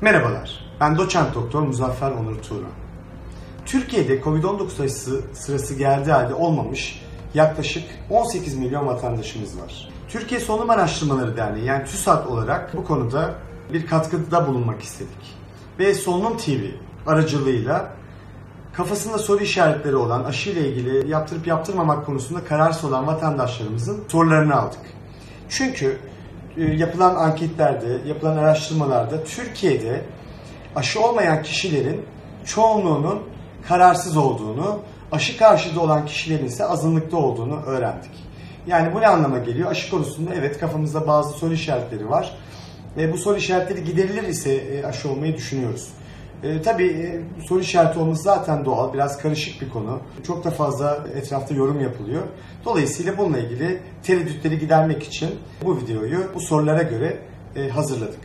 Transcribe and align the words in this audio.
Merhabalar, 0.00 0.64
ben 0.80 0.98
doçent 0.98 1.34
doktor 1.34 1.62
Muzaffer 1.62 2.10
Onur 2.10 2.42
Turan. 2.42 2.70
Türkiye'de 3.66 4.20
Covid-19 4.20 4.84
aşısı 4.84 5.20
sırası 5.32 5.74
geldiği 5.74 6.12
halde 6.12 6.34
olmamış 6.34 7.02
yaklaşık 7.34 7.84
18 8.10 8.54
milyon 8.54 8.86
vatandaşımız 8.86 9.60
var. 9.60 9.88
Türkiye 10.08 10.40
Solunum 10.40 10.70
Araştırmaları 10.70 11.36
Derneği 11.36 11.64
yani 11.64 11.84
TÜSAT 11.84 12.26
olarak 12.26 12.76
bu 12.76 12.84
konuda 12.84 13.34
bir 13.72 13.86
katkıda 13.86 14.46
bulunmak 14.46 14.82
istedik. 14.82 15.36
Ve 15.78 15.94
Solunum 15.94 16.36
TV 16.36 16.60
aracılığıyla 17.06 17.92
kafasında 18.72 19.18
soru 19.18 19.42
işaretleri 19.42 19.96
olan 19.96 20.24
aşı 20.24 20.50
ile 20.50 20.68
ilgili 20.68 21.10
yaptırıp 21.10 21.46
yaptırmamak 21.46 22.06
konusunda 22.06 22.44
kararsız 22.44 22.84
olan 22.84 23.06
vatandaşlarımızın 23.06 24.04
sorularını 24.08 24.56
aldık. 24.56 24.80
Çünkü 25.48 25.98
yapılan 26.58 27.14
anketlerde, 27.14 28.08
yapılan 28.08 28.36
araştırmalarda 28.36 29.24
Türkiye'de 29.24 30.04
aşı 30.76 31.00
olmayan 31.00 31.42
kişilerin 31.42 32.04
çoğunluğunun 32.44 33.22
kararsız 33.68 34.16
olduğunu, 34.16 34.80
aşı 35.12 35.38
karşıtı 35.38 35.80
olan 35.80 36.06
kişilerin 36.06 36.46
ise 36.46 36.64
azınlıkta 36.64 37.16
olduğunu 37.16 37.62
öğrendik. 37.62 38.10
Yani 38.66 38.94
bu 38.94 39.00
ne 39.00 39.06
anlama 39.06 39.38
geliyor? 39.38 39.70
Aşı 39.70 39.90
konusunda 39.90 40.34
evet 40.34 40.58
kafamızda 40.58 41.06
bazı 41.06 41.38
soru 41.38 41.54
işaretleri 41.54 42.10
var. 42.10 42.36
Ve 42.96 43.12
bu 43.12 43.18
soru 43.18 43.36
işaretleri 43.36 43.84
giderilir 43.84 44.22
ise 44.22 44.54
e, 44.54 44.84
aşı 44.84 45.10
olmayı 45.10 45.36
düşünüyoruz. 45.36 45.88
E, 46.42 46.62
tabii 46.62 47.20
soru 47.48 47.60
işareti 47.60 47.98
olması 47.98 48.22
zaten 48.22 48.64
doğal, 48.64 48.94
biraz 48.94 49.18
karışık 49.18 49.62
bir 49.62 49.68
konu. 49.68 50.00
Çok 50.26 50.44
da 50.44 50.50
fazla 50.50 50.98
etrafta 51.14 51.54
yorum 51.54 51.80
yapılıyor. 51.80 52.22
Dolayısıyla 52.64 53.18
bununla 53.18 53.38
ilgili 53.38 53.80
tereddütleri 54.02 54.58
gidermek 54.58 55.02
için 55.02 55.30
bu 55.64 55.76
videoyu 55.76 56.26
bu 56.34 56.40
sorulara 56.40 56.82
göre 56.82 57.18
e, 57.56 57.68
hazırladık. 57.68 58.20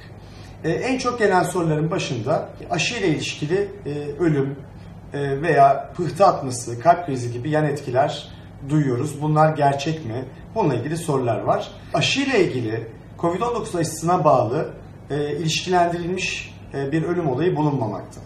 E, 0.63 0.71
en 0.71 0.97
çok 0.97 1.19
gelen 1.19 1.43
soruların 1.43 1.91
başında 1.91 2.49
aşı 2.69 2.95
ile 2.95 3.07
ilişkili 3.07 3.67
e, 3.85 3.89
ölüm 4.19 4.55
e, 5.13 5.41
veya 5.41 5.93
pıhtı 5.95 6.25
atması, 6.25 6.79
kalp 6.79 7.05
krizi 7.05 7.31
gibi 7.31 7.49
yan 7.49 7.65
etkiler 7.65 8.27
duyuyoruz. 8.69 9.21
Bunlar 9.21 9.55
gerçek 9.57 10.05
mi? 10.05 10.25
Bununla 10.55 10.75
ilgili 10.75 10.97
sorular 10.97 11.39
var. 11.41 11.71
Aşı 11.93 12.21
ile 12.21 12.47
ilgili 12.47 12.87
COVID-19 13.19 13.77
aşısına 13.77 14.23
bağlı 14.23 14.69
e, 15.09 15.37
ilişkilendirilmiş 15.37 16.52
bir 16.73 17.03
ölüm 17.03 17.27
olayı 17.27 17.55
bulunmamakta. 17.55 18.21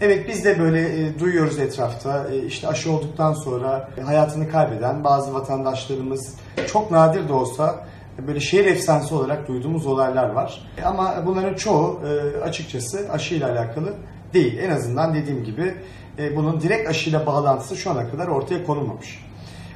Evet 0.00 0.28
biz 0.28 0.44
de 0.44 0.58
böyle 0.58 1.06
e, 1.06 1.18
duyuyoruz 1.18 1.58
etrafta 1.58 2.26
e, 2.32 2.46
işte 2.46 2.68
aşı 2.68 2.92
olduktan 2.92 3.32
sonra 3.32 3.88
hayatını 4.04 4.50
kaybeden 4.50 5.04
bazı 5.04 5.34
vatandaşlarımız 5.34 6.34
çok 6.66 6.90
nadir 6.90 7.28
de 7.28 7.32
olsa 7.32 7.84
e, 8.18 8.26
böyle 8.26 8.40
şehir 8.40 8.66
efsanesi 8.66 9.14
olarak 9.14 9.48
duyduğumuz 9.48 9.86
olaylar 9.86 10.30
var. 10.30 10.72
E, 10.78 10.82
ama 10.82 11.22
bunların 11.26 11.54
çoğu 11.54 12.00
e, 12.06 12.40
açıkçası 12.40 13.12
aşıyla 13.12 13.52
alakalı 13.52 13.94
değil. 14.34 14.58
En 14.58 14.70
azından 14.70 15.14
dediğim 15.14 15.44
gibi 15.44 15.74
e, 16.18 16.36
bunun 16.36 16.60
direkt 16.60 16.88
aşıyla 16.88 17.26
bağlantısı 17.26 17.76
şu 17.76 17.90
ana 17.90 18.10
kadar 18.10 18.26
ortaya 18.26 18.64
konulmamış. 18.64 19.24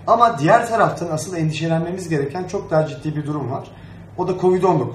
Ama 0.07 0.39
diğer 0.39 0.69
taraftan 0.69 1.09
asıl 1.11 1.37
endişelenmemiz 1.37 2.09
gereken 2.09 2.45
çok 2.45 2.71
daha 2.71 2.87
ciddi 2.87 3.17
bir 3.17 3.27
durum 3.27 3.51
var. 3.51 3.71
O 4.19 4.29
da 4.29 4.33
Covid-19. 4.33 4.87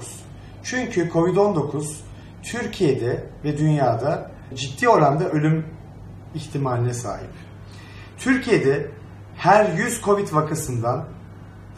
Çünkü 0.62 1.08
Covid-19 1.08 1.84
Türkiye'de 2.42 3.24
ve 3.44 3.58
dünyada 3.58 4.30
ciddi 4.54 4.88
oranda 4.88 5.30
ölüm 5.30 5.66
ihtimaline 6.34 6.94
sahip. 6.94 7.30
Türkiye'de 8.18 8.90
her 9.36 9.72
100 9.72 10.02
Covid 10.02 10.32
vakasından 10.32 11.04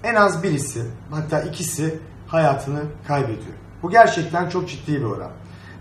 en 0.04 0.14
az 0.14 0.42
birisi 0.42 0.82
hatta 1.10 1.41
ikisi 1.41 1.98
hayatını 2.27 2.82
kaybediyor. 3.08 3.54
Bu 3.82 3.91
gerçekten 3.91 4.48
çok 4.48 4.69
ciddi 4.69 4.92
bir 4.92 5.04
oran. 5.04 5.30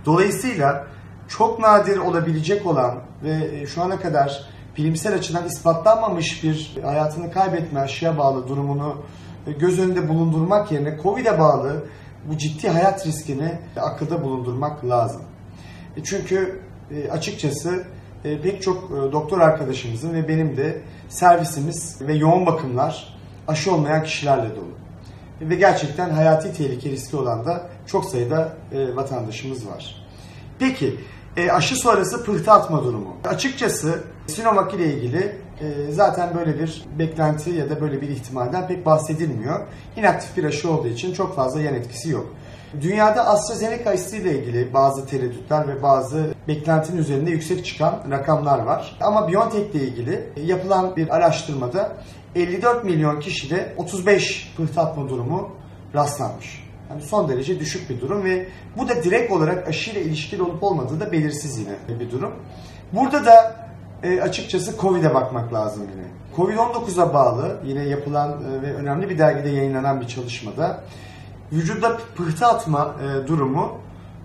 Dolayısıyla 0.05 0.87
çok 1.27 1.59
nadir 1.59 1.97
olabilecek 1.97 2.65
olan 2.65 2.99
ve 3.23 3.65
şu 3.67 3.81
ana 3.81 3.99
kadar 3.99 4.45
bilimsel 4.77 5.15
açıdan 5.15 5.45
ispatlanmamış 5.45 6.43
bir 6.43 6.77
hayatını 6.83 7.31
kaybetme 7.31 7.79
aşıya 7.79 8.17
bağlı 8.17 8.47
durumunu 8.47 8.97
göz 9.59 9.79
önünde 9.79 10.09
bulundurmak 10.09 10.71
yerine 10.71 10.99
Covid'e 11.03 11.39
bağlı 11.39 11.83
bu 12.29 12.37
ciddi 12.37 12.69
hayat 12.69 13.07
riskini 13.07 13.51
akılda 13.75 14.23
bulundurmak 14.23 14.85
lazım. 14.85 15.21
E, 15.97 16.03
çünkü 16.03 16.59
e, 16.91 17.09
açıkçası 17.09 17.83
e, 18.25 18.41
pek 18.41 18.61
çok 18.61 18.89
doktor 19.11 19.39
arkadaşımızın 19.39 20.13
ve 20.13 20.27
benim 20.27 20.57
de 20.57 20.81
servisimiz 21.09 22.01
ve 22.01 22.13
yoğun 22.13 22.45
bakımlar 22.45 23.17
aşı 23.47 23.73
olmayan 23.73 24.03
kişilerle 24.03 24.55
dolu. 24.55 24.71
Ve 25.41 25.55
gerçekten 25.55 26.09
hayati 26.09 26.53
tehlike 26.53 26.89
riski 26.89 27.17
olan 27.17 27.45
da 27.45 27.69
çok 27.87 28.05
sayıda 28.05 28.53
vatandaşımız 28.95 29.67
var. 29.67 30.05
Peki 30.59 30.95
aşı 31.51 31.75
sonrası 31.75 32.25
pıhtı 32.25 32.51
atma 32.51 32.83
durumu. 32.83 33.17
Açıkçası 33.23 34.03
Sinovac 34.27 34.73
ile 34.73 34.93
ilgili 34.93 35.37
zaten 35.89 36.29
böyle 36.35 36.59
bir 36.59 36.85
beklenti 36.99 37.49
ya 37.49 37.69
da 37.69 37.81
böyle 37.81 38.01
bir 38.01 38.09
ihtimalden 38.09 38.67
pek 38.67 38.85
bahsedilmiyor. 38.85 39.59
İnaktif 39.97 40.37
bir 40.37 40.43
aşı 40.43 40.71
olduğu 40.71 40.87
için 40.87 41.13
çok 41.13 41.35
fazla 41.35 41.61
yan 41.61 41.75
etkisi 41.75 42.09
yok. 42.09 42.35
Dünyada 42.81 43.27
AstraZeneca 43.27 43.91
aşısı 43.91 44.17
ile 44.17 44.39
ilgili 44.39 44.73
bazı 44.73 45.05
tereddütler 45.05 45.67
ve 45.67 45.83
bazı 45.83 46.33
beklentinin 46.47 46.97
üzerinde 46.97 47.31
yüksek 47.31 47.65
çıkan 47.65 47.99
rakamlar 48.11 48.59
var. 48.59 48.97
Ama 49.01 49.31
BioNTech 49.31 49.75
ile 49.75 49.83
ilgili 49.83 50.29
yapılan 50.45 50.95
bir 50.95 51.15
araştırmada 51.15 51.91
54 52.35 52.83
milyon 52.83 53.19
kişide 53.19 53.73
35 53.77 54.53
pıhtı 54.57 54.81
atma 54.81 55.09
durumu 55.09 55.49
rastlanmış. 55.95 56.63
Yani 56.89 57.01
son 57.01 57.29
derece 57.29 57.59
düşük 57.59 57.89
bir 57.89 58.01
durum 58.01 58.23
ve 58.23 58.47
bu 58.77 58.89
da 58.89 59.03
direkt 59.03 59.31
olarak 59.31 59.67
aşıyla 59.67 60.01
ilişkili 60.01 60.41
olup 60.41 60.63
olmadığı 60.63 60.99
da 60.99 61.11
belirsiz 61.11 61.57
yine 61.57 61.99
bir 61.99 62.11
durum. 62.11 62.33
Burada 62.93 63.25
da 63.25 63.60
e, 64.03 64.21
açıkçası 64.21 64.77
Covid'e 64.81 65.13
bakmak 65.13 65.53
lazım 65.53 65.83
yine. 65.91 66.07
Covid-19'a 66.35 67.13
bağlı 67.13 67.57
yine 67.65 67.83
yapılan 67.83 68.31
e, 68.31 68.61
ve 68.61 68.73
önemli 68.73 69.09
bir 69.09 69.17
dergide 69.17 69.49
yayınlanan 69.49 70.01
bir 70.01 70.07
çalışmada 70.07 70.83
vücuda 71.51 71.97
pıhtı 72.15 72.45
atma 72.45 72.95
e, 73.03 73.27
durumu 73.27 73.77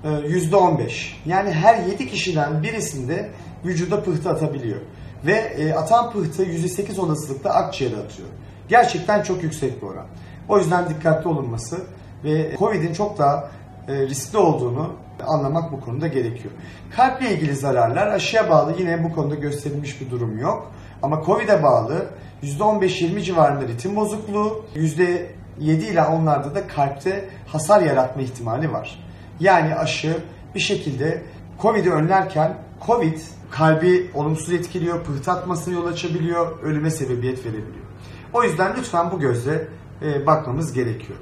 e, 0.05 0.09
%15. 0.09 1.13
Yani 1.27 1.51
her 1.51 1.79
7 1.85 2.09
kişiden 2.09 2.63
birisinde 2.63 3.31
vücuda 3.65 4.03
pıhtı 4.03 4.31
atabiliyor. 4.31 4.81
Ve 5.27 5.33
e, 5.33 5.73
atan 5.73 6.11
pıhtı 6.11 6.45
%8 6.45 7.01
olasılıkla 7.01 7.51
akciğere 7.51 7.97
atıyor. 7.97 8.29
Gerçekten 8.69 9.23
çok 9.23 9.43
yüksek 9.43 9.83
bir 9.83 9.87
oran. 9.87 10.07
O 10.49 10.59
yüzden 10.59 10.89
dikkatli 10.89 11.29
olunması 11.29 11.77
ve 12.25 12.57
Covid'in 12.59 12.93
çok 12.93 13.19
daha 13.19 13.51
e, 13.89 14.07
riskli 14.07 14.39
olduğunu 14.39 14.93
anlamak 15.25 15.73
bu 15.73 15.81
konuda 15.81 16.07
gerekiyor. 16.07 16.55
Kalple 16.97 17.35
ilgili 17.35 17.57
zararlar 17.57 18.07
aşıya 18.07 18.51
bağlı 18.51 18.75
yine 18.79 19.05
bu 19.05 19.15
konuda 19.15 19.35
gösterilmiş 19.35 20.01
bir 20.01 20.11
durum 20.11 20.39
yok. 20.39 20.73
Ama 21.03 21.23
Covid'e 21.27 21.63
bağlı 21.63 22.07
%15-20 22.43 23.23
civarında 23.23 23.69
ritim 23.69 23.97
bozukluğu, 23.97 24.65
%7 24.77 25.27
ile 25.61 26.03
onlarda 26.03 26.55
da 26.55 26.67
kalpte 26.67 27.29
hasar 27.47 27.81
yaratma 27.81 28.23
ihtimali 28.23 28.73
var. 28.73 29.05
Yani 29.41 29.75
aşı 29.75 30.17
bir 30.55 30.61
şekilde 30.61 31.23
Covid'i 31.63 31.91
önlerken 31.91 32.55
Covid 32.87 33.19
kalbi 33.51 34.11
olumsuz 34.15 34.53
etkiliyor, 34.53 35.05
pıhtı 35.05 35.33
atmasına 35.33 35.75
yol 35.75 35.87
açabiliyor, 35.87 36.63
ölüme 36.63 36.91
sebebiyet 36.91 37.39
verebiliyor. 37.45 37.87
O 38.33 38.43
yüzden 38.43 38.77
lütfen 38.79 39.11
bu 39.11 39.21
gözle 39.21 39.69
e, 40.03 40.27
bakmamız 40.27 40.73
gerekiyor. 40.73 41.19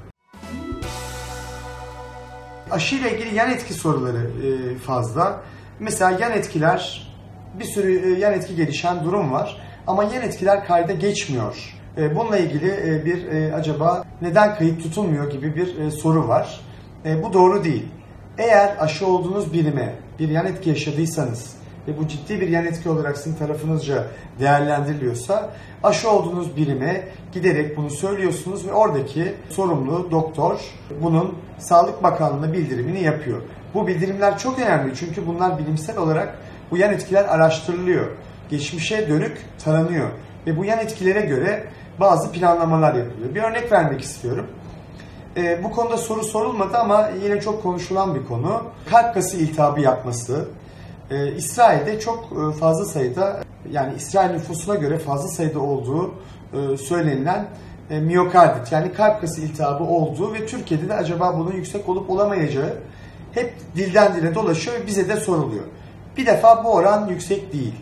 Aşı 2.75 2.95
ile 2.95 3.15
ilgili 3.15 3.35
yan 3.35 3.51
etki 3.51 3.73
soruları 3.73 4.17
e, 4.17 4.77
fazla. 4.77 5.41
Mesela 5.79 6.11
yan 6.11 6.31
etkiler, 6.31 7.11
bir 7.59 7.65
sürü 7.65 8.15
e, 8.15 8.19
yan 8.19 8.33
etki 8.33 8.55
gelişen 8.55 9.03
durum 9.03 9.31
var. 9.31 9.57
Ama 9.87 10.03
yan 10.03 10.21
etkiler 10.21 10.65
kayda 10.65 10.93
geçmiyor. 10.93 11.75
E, 11.97 12.15
bununla 12.15 12.37
ilgili 12.37 13.01
bir 13.05 13.51
acaba 13.53 14.03
neden 14.21 14.55
kayıt 14.55 14.83
tutulmuyor 14.83 15.31
gibi 15.31 15.55
bir 15.55 15.91
soru 15.91 16.27
var. 16.27 16.61
Bu 17.23 17.33
doğru 17.33 17.63
değil. 17.63 17.85
Eğer 18.37 18.75
aşı 18.79 19.07
olduğunuz 19.07 19.53
birime 19.53 19.95
bir 20.19 20.29
yan 20.29 20.45
etki 20.45 20.69
yaşadıysanız 20.69 21.55
ve 21.87 21.97
bu 21.97 22.07
ciddi 22.07 22.41
bir 22.41 22.47
yan 22.47 22.65
etki 22.65 22.89
olarak 22.89 23.17
sizin 23.17 23.37
tarafınızca 23.37 24.07
değerlendiriliyorsa 24.39 25.49
aşı 25.83 26.09
olduğunuz 26.11 26.57
birime 26.57 27.07
giderek 27.31 27.77
bunu 27.77 27.89
söylüyorsunuz 27.89 28.67
ve 28.67 28.73
oradaki 28.73 29.33
sorumlu 29.49 30.11
doktor 30.11 30.59
bunun 31.01 31.35
Sağlık 31.57 32.03
Bakanlığı'na 32.03 32.53
bildirimini 32.53 33.03
yapıyor. 33.03 33.41
Bu 33.73 33.87
bildirimler 33.87 34.37
çok 34.37 34.59
önemli 34.59 34.95
çünkü 34.95 35.27
bunlar 35.27 35.59
bilimsel 35.59 35.97
olarak 35.97 36.37
bu 36.71 36.77
yan 36.77 36.93
etkiler 36.93 37.25
araştırılıyor. 37.25 38.05
Geçmişe 38.49 39.09
dönük 39.09 39.37
taranıyor 39.63 40.09
ve 40.47 40.57
bu 40.57 40.65
yan 40.65 40.79
etkilere 40.79 41.21
göre 41.21 41.67
bazı 41.99 42.31
planlamalar 42.31 42.93
yapılıyor. 42.93 43.35
Bir 43.35 43.43
örnek 43.43 43.71
vermek 43.71 44.01
istiyorum. 44.01 44.47
E, 45.37 45.63
bu 45.63 45.71
konuda 45.71 45.97
soru 45.97 46.23
sorulmadı 46.23 46.77
ama 46.77 47.09
yine 47.23 47.41
çok 47.41 47.63
konuşulan 47.63 48.15
bir 48.15 48.25
konu. 48.25 48.63
Kalp 48.89 49.13
kası 49.13 49.37
iltihabı 49.37 49.81
yapması, 49.81 50.49
e, 51.11 51.35
İsrail'de 51.35 51.99
çok 51.99 52.29
e, 52.31 52.57
fazla 52.57 52.85
sayıda 52.85 53.43
yani 53.71 53.93
İsrail 53.97 54.31
nüfusuna 54.31 54.75
göre 54.75 54.97
fazla 54.97 55.27
sayıda 55.27 55.59
olduğu 55.59 56.15
e, 56.53 56.77
söylenilen 56.77 57.47
e, 57.89 57.99
miyokardit 57.99 58.71
yani 58.71 58.93
kalp 58.93 59.21
kası 59.21 59.41
iltihabı 59.41 59.83
olduğu 59.83 60.33
ve 60.33 60.45
Türkiye'de 60.45 60.89
de 60.89 60.93
acaba 60.93 61.37
bunun 61.39 61.51
yüksek 61.51 61.89
olup 61.89 62.09
olamayacağı 62.09 62.73
hep 63.31 63.53
dilden 63.75 64.15
dile 64.15 64.35
dolaşıyor 64.35 64.79
ve 64.79 64.87
bize 64.87 65.09
de 65.09 65.15
soruluyor. 65.15 65.63
Bir 66.17 66.25
defa 66.25 66.63
bu 66.63 66.73
oran 66.73 67.07
yüksek 67.07 67.53
değil. 67.53 67.75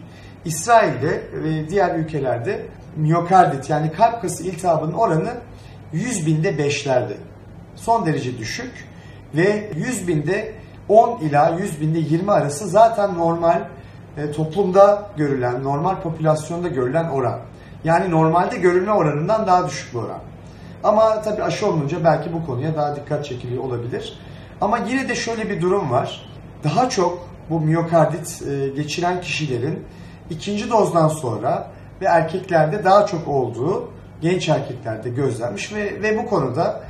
İsrail'de 0.46 1.22
ve 1.34 1.70
diğer 1.70 1.96
ülkelerde 1.96 2.66
miyokardit 2.96 3.70
yani 3.70 3.92
kalp 3.92 4.22
kası 4.22 4.44
iltihabının 4.44 4.94
oranı 4.94 5.34
100 5.94 6.25
binde 6.25 6.50
5'lerde. 6.50 7.14
Son 7.75 8.06
derece 8.06 8.38
düşük 8.38 8.72
ve 9.36 9.70
100 9.75 10.08
binde 10.08 10.54
10 10.90 11.20
ila 11.20 11.50
100 11.50 11.82
binde 11.82 12.00
20 12.00 12.32
arası 12.32 12.68
zaten 12.68 13.18
normal 13.18 13.62
e, 14.18 14.32
toplumda 14.32 15.10
görülen, 15.18 15.64
normal 15.64 16.02
popülasyonda 16.02 16.68
görülen 16.68 17.10
oran. 17.10 17.40
Yani 17.84 18.12
normalde 18.12 18.58
görülme 18.58 18.92
oranından 18.92 19.48
daha 19.48 19.68
düşük 19.68 19.94
bir 19.94 20.00
oran. 20.00 20.20
Ama 20.84 21.22
tabii 21.22 21.44
aşı 21.44 21.68
olunca 21.68 22.04
belki 22.04 22.34
bu 22.34 22.46
konuya 22.46 22.76
daha 22.76 22.96
dikkat 22.96 23.26
çekiliyor 23.26 23.64
olabilir. 23.64 24.20
Ama 24.62 24.78
yine 24.78 25.10
de 25.10 25.16
şöyle 25.16 25.50
bir 25.50 25.62
durum 25.62 25.92
var. 25.92 26.30
Daha 26.64 26.90
çok 26.90 27.28
bu 27.50 27.60
miyokardit 27.60 28.44
e, 28.50 28.70
geçiren 28.70 29.22
kişilerin 29.22 29.86
ikinci 30.30 30.70
dozdan 30.70 31.08
sonra 31.08 31.68
ve 32.02 32.06
erkeklerde 32.06 32.84
daha 32.84 33.06
çok 33.06 33.28
olduğu 33.28 33.90
genç 34.22 34.50
erkeklerde 34.50 35.10
gözlenmiş 35.10 35.74
ve, 35.74 36.02
ve 36.02 36.18
bu 36.18 36.26
konuda 36.26 36.84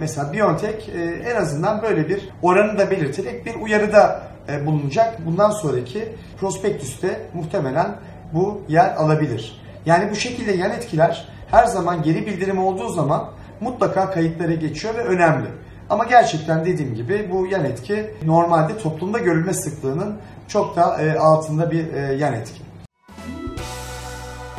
mesela 0.00 0.32
BioNTech 0.32 0.88
e, 0.88 1.02
en 1.02 1.36
azından 1.36 1.82
böyle 1.82 2.08
bir 2.08 2.28
oranı 2.42 2.78
da 2.78 2.90
belirterek 2.90 3.46
bir 3.46 3.54
uyarıda 3.54 4.22
e, 4.48 4.66
bulunacak. 4.66 5.26
Bundan 5.26 5.50
sonraki 5.50 6.08
prospektüste 6.40 7.20
muhtemelen 7.34 7.96
bu 8.32 8.62
yer 8.68 8.94
alabilir. 8.94 9.62
Yani 9.86 10.10
bu 10.10 10.14
şekilde 10.14 10.52
yan 10.52 10.70
etkiler 10.70 11.28
her 11.50 11.64
zaman 11.64 12.02
geri 12.02 12.26
bildirim 12.26 12.58
olduğu 12.58 12.88
zaman 12.88 13.30
mutlaka 13.60 14.10
kayıtlara 14.10 14.54
geçiyor 14.54 14.94
ve 14.94 15.02
önemli. 15.04 15.46
Ama 15.90 16.04
gerçekten 16.04 16.64
dediğim 16.64 16.94
gibi 16.94 17.28
bu 17.32 17.46
yan 17.46 17.64
etki 17.64 18.14
normalde 18.24 18.78
toplumda 18.78 19.18
görülme 19.18 19.52
sıklığının 19.52 20.16
çok 20.48 20.76
da 20.76 21.02
e, 21.02 21.18
altında 21.18 21.70
bir 21.70 21.94
e, 21.94 22.14
yan 22.14 22.32
etki. 22.32 22.60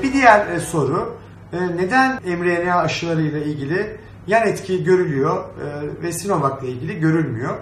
Bir 0.04 0.14
diğer 0.14 0.48
e, 0.48 0.60
soru 0.60 1.18
neden 1.76 2.20
mRNA 2.24 2.76
aşılarıyla 2.76 3.40
ilgili 3.40 3.98
yan 4.28 4.48
etki 4.48 4.84
görülüyor 4.84 5.46
ve 6.04 6.12
Sinovac 6.12 6.64
ile 6.64 6.72
ilgili 6.72 7.00
görülmüyor? 7.00 7.58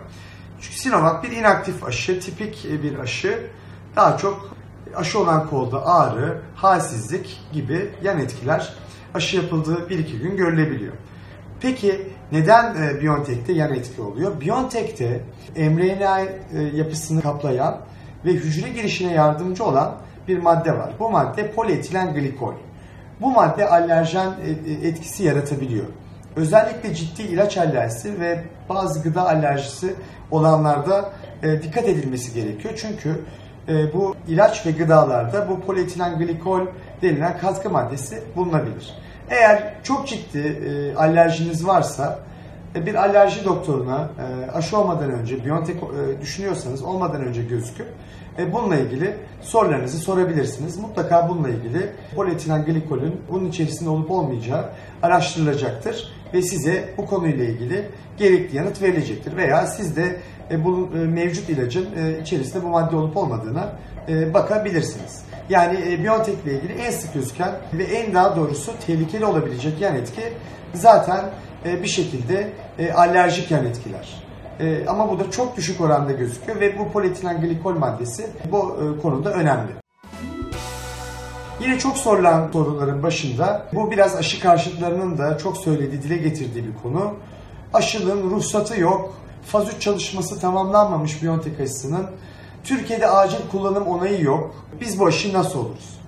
Çünkü 0.61 0.77
Sinovac 0.77 1.23
bir 1.23 1.31
inaktif 1.31 1.83
aşı, 1.83 2.19
tipik 2.19 2.67
bir 2.83 2.99
aşı. 2.99 3.47
Daha 3.95 4.17
çok 4.17 4.55
aşı 4.95 5.19
olan 5.19 5.47
kolda 5.47 5.85
ağrı, 5.85 6.41
halsizlik 6.55 7.39
gibi 7.53 7.91
yan 8.03 8.19
etkiler 8.19 8.73
aşı 9.13 9.35
yapıldığı 9.35 9.87
1-2 9.87 10.19
gün 10.19 10.37
görülebiliyor. 10.37 10.93
Peki 11.61 12.07
neden 12.31 12.75
e, 12.75 13.01
BioNTech'te 13.01 13.53
yan 13.53 13.73
etki 13.73 14.01
oluyor? 14.01 14.41
BioNTech'te 14.41 15.21
mRNA 15.55 16.21
e, 16.21 16.27
yapısını 16.73 17.21
kaplayan 17.21 17.77
ve 18.25 18.31
hücre 18.31 18.69
girişine 18.69 19.13
yardımcı 19.13 19.63
olan 19.63 19.95
bir 20.27 20.39
madde 20.39 20.77
var. 20.77 20.93
Bu 20.99 21.09
madde 21.09 21.51
polietilen 21.51 22.13
glikol. 22.13 22.53
Bu 23.21 23.31
madde 23.31 23.69
alerjen 23.69 24.33
e, 24.65 24.87
etkisi 24.87 25.23
yaratabiliyor. 25.23 25.85
Özellikle 26.35 26.95
ciddi 26.95 27.21
ilaç 27.21 27.57
alerjisi 27.57 28.19
ve 28.19 28.43
bazı 28.69 29.03
gıda 29.03 29.29
alerjisi 29.29 29.93
olanlarda 30.31 31.09
dikkat 31.63 31.83
edilmesi 31.83 32.33
gerekiyor. 32.33 32.73
Çünkü 32.77 33.21
bu 33.93 34.15
ilaç 34.27 34.65
ve 34.65 34.71
gıdalarda 34.71 35.49
bu 35.49 35.59
polietilen 35.59 36.19
glikol 36.19 36.61
denilen 37.01 37.37
katkı 37.37 37.69
maddesi 37.69 38.23
bulunabilir. 38.35 38.93
Eğer 39.29 39.73
çok 39.83 40.07
ciddi 40.07 40.37
e, 40.37 40.95
alerjiniz 40.95 41.67
varsa 41.67 42.19
e, 42.75 42.85
bir 42.85 42.95
alerji 42.95 43.45
doktoruna 43.45 44.09
e, 44.19 44.51
aşı 44.51 44.77
olmadan 44.77 45.11
önce, 45.11 45.45
Biontech 45.45 45.77
e, 45.77 46.21
düşünüyorsanız 46.21 46.83
olmadan 46.83 47.25
önce 47.25 47.43
gözüküp 47.43 47.87
e, 48.37 48.53
bununla 48.53 48.75
ilgili 48.75 49.15
sorularınızı 49.41 49.97
sorabilirsiniz. 49.97 50.77
Mutlaka 50.77 51.29
bununla 51.29 51.49
ilgili 51.49 51.89
polietilen 52.15 52.65
glikolün 52.65 53.21
bunun 53.31 53.49
içerisinde 53.49 53.89
olup 53.89 54.11
olmayacağı 54.11 54.69
araştırılacaktır 55.03 56.13
ve 56.33 56.41
size 56.41 56.93
bu 56.97 57.05
konuyla 57.05 57.45
ilgili 57.45 57.85
gerekli 58.17 58.57
yanıt 58.57 58.81
verilecektir. 58.81 59.37
Veya 59.37 59.67
siz 59.67 59.95
de 59.95 60.15
e, 60.51 60.65
bu 60.65 60.89
e, 60.95 60.97
mevcut 60.97 61.49
ilacın 61.49 61.87
e, 61.97 62.21
içerisinde 62.21 62.63
bu 62.63 62.67
madde 62.67 62.95
olup 62.95 63.17
olmadığına 63.17 63.75
e, 64.09 64.33
bakabilirsiniz. 64.33 65.21
Yani 65.49 65.93
e, 65.93 66.03
Biontech 66.03 66.37
ile 66.45 66.53
ilgili 66.53 66.73
en 66.73 66.91
sık 66.91 67.13
gözüken 67.13 67.51
ve 67.73 67.83
en 67.83 68.13
daha 68.13 68.35
doğrusu 68.35 68.71
tehlikeli 68.87 69.25
olabilecek 69.25 69.81
yan 69.81 69.95
etki 69.95 70.21
zaten 70.73 71.25
e, 71.65 71.83
bir 71.83 71.87
şekilde 71.87 72.49
e, 72.79 72.93
alerjik 72.93 73.51
yan 73.51 73.65
etkiler. 73.65 74.23
E, 74.59 74.85
ama 74.87 75.09
bu 75.09 75.19
da 75.19 75.31
çok 75.31 75.57
düşük 75.57 75.81
oranda 75.81 76.11
gözüküyor 76.11 76.59
ve 76.59 76.79
bu 76.79 76.91
polietilen 76.91 77.41
glikol 77.41 77.73
maddesi 77.73 78.27
bu 78.51 78.57
e, 78.57 79.01
konuda 79.01 79.33
önemli. 79.33 79.71
Yine 81.69 81.79
çok 81.79 81.97
sorulan 81.97 82.49
soruların 82.53 83.03
başında 83.03 83.65
bu 83.73 83.91
biraz 83.91 84.15
aşı 84.15 84.39
karşıtlarının 84.39 85.17
da 85.17 85.37
çok 85.37 85.57
söylediği, 85.57 86.03
dile 86.03 86.17
getirdiği 86.17 86.65
bir 86.67 86.73
konu. 86.83 87.13
Aşının 87.73 88.29
ruhsatı 88.29 88.79
yok, 88.79 89.13
faz 89.47 89.73
3 89.75 89.81
çalışması 89.81 90.39
tamamlanmamış 90.39 91.23
Biontech 91.23 91.61
aşısının 91.61 92.05
Türkiye'de 92.63 93.07
acil 93.07 93.37
kullanım 93.51 93.87
onayı 93.87 94.23
yok. 94.23 94.55
Biz 94.81 94.99
bu 94.99 95.05
aşı 95.05 95.33
nasıl 95.33 95.59
oluruz? 95.59 95.99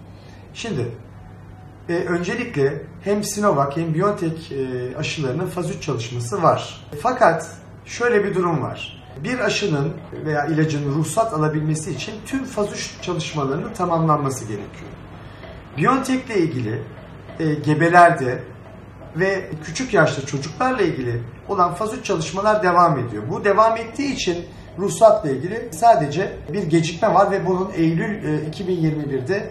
Şimdi 0.53 0.91
e, 1.89 1.93
öncelikle 1.93 2.81
hem 3.03 3.23
Sinovac 3.23 3.77
hem 3.77 3.95
BioNTech 3.95 4.51
e, 4.51 4.97
aşılarının 4.97 5.47
faz 5.47 5.69
3 5.69 5.83
çalışması 5.83 6.43
var. 6.43 6.87
Fakat 7.03 7.47
şöyle 7.85 8.23
bir 8.23 8.35
durum 8.35 8.61
var. 8.61 9.03
Bir 9.23 9.39
aşının 9.39 9.93
veya 10.25 10.45
ilacın 10.45 10.91
ruhsat 10.91 11.33
alabilmesi 11.33 11.91
için 11.91 12.13
tüm 12.25 12.43
faz 12.43 12.73
3 12.73 12.91
çalışmalarının 13.01 13.73
tamamlanması 13.73 14.45
gerekiyor. 14.45 14.91
BioNTech 15.77 16.25
ile 16.25 16.39
ilgili 16.39 16.81
e, 17.39 17.53
gebelerde 17.53 18.39
ve 19.15 19.49
küçük 19.63 19.93
yaşta 19.93 20.25
çocuklarla 20.25 20.81
ilgili 20.81 21.21
olan 21.49 21.73
faz 21.73 21.93
3 21.93 22.05
çalışmalar 22.05 22.63
devam 22.63 22.99
ediyor. 22.99 23.23
Bu 23.29 23.45
devam 23.45 23.77
ettiği 23.77 24.13
için 24.13 24.45
ruhsatla 24.79 25.29
ilgili 25.29 25.69
sadece 25.71 26.33
bir 26.53 26.63
gecikme 26.63 27.13
var 27.13 27.31
ve 27.31 27.45
bunun 27.45 27.71
Eylül 27.75 28.45
2021'de 28.51 29.35
e, 29.35 29.49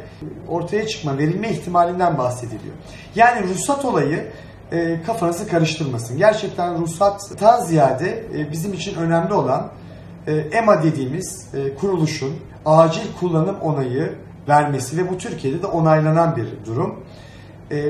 ortaya 0.48 0.86
çıkma, 0.86 1.18
verilme 1.18 1.50
ihtimalinden 1.50 2.18
bahsediliyor. 2.18 2.74
Yani 3.14 3.48
ruhsat 3.48 3.84
olayı 3.84 4.26
e, 4.72 5.02
kafanızı 5.02 5.48
karıştırmasın. 5.48 6.18
Gerçekten 6.18 6.78
ruhsattan 6.78 7.60
ziyade 7.60 8.24
e, 8.34 8.52
bizim 8.52 8.72
için 8.72 8.94
önemli 8.94 9.34
olan 9.34 9.68
EMA 10.52 10.82
dediğimiz 10.82 11.48
kuruluşun 11.80 12.36
acil 12.66 13.12
kullanım 13.20 13.60
onayı 13.60 14.14
vermesi 14.50 14.96
ve 14.98 15.10
bu 15.10 15.18
Türkiye'de 15.18 15.62
de 15.62 15.66
onaylanan 15.66 16.36
bir 16.36 16.46
durum. 16.66 17.00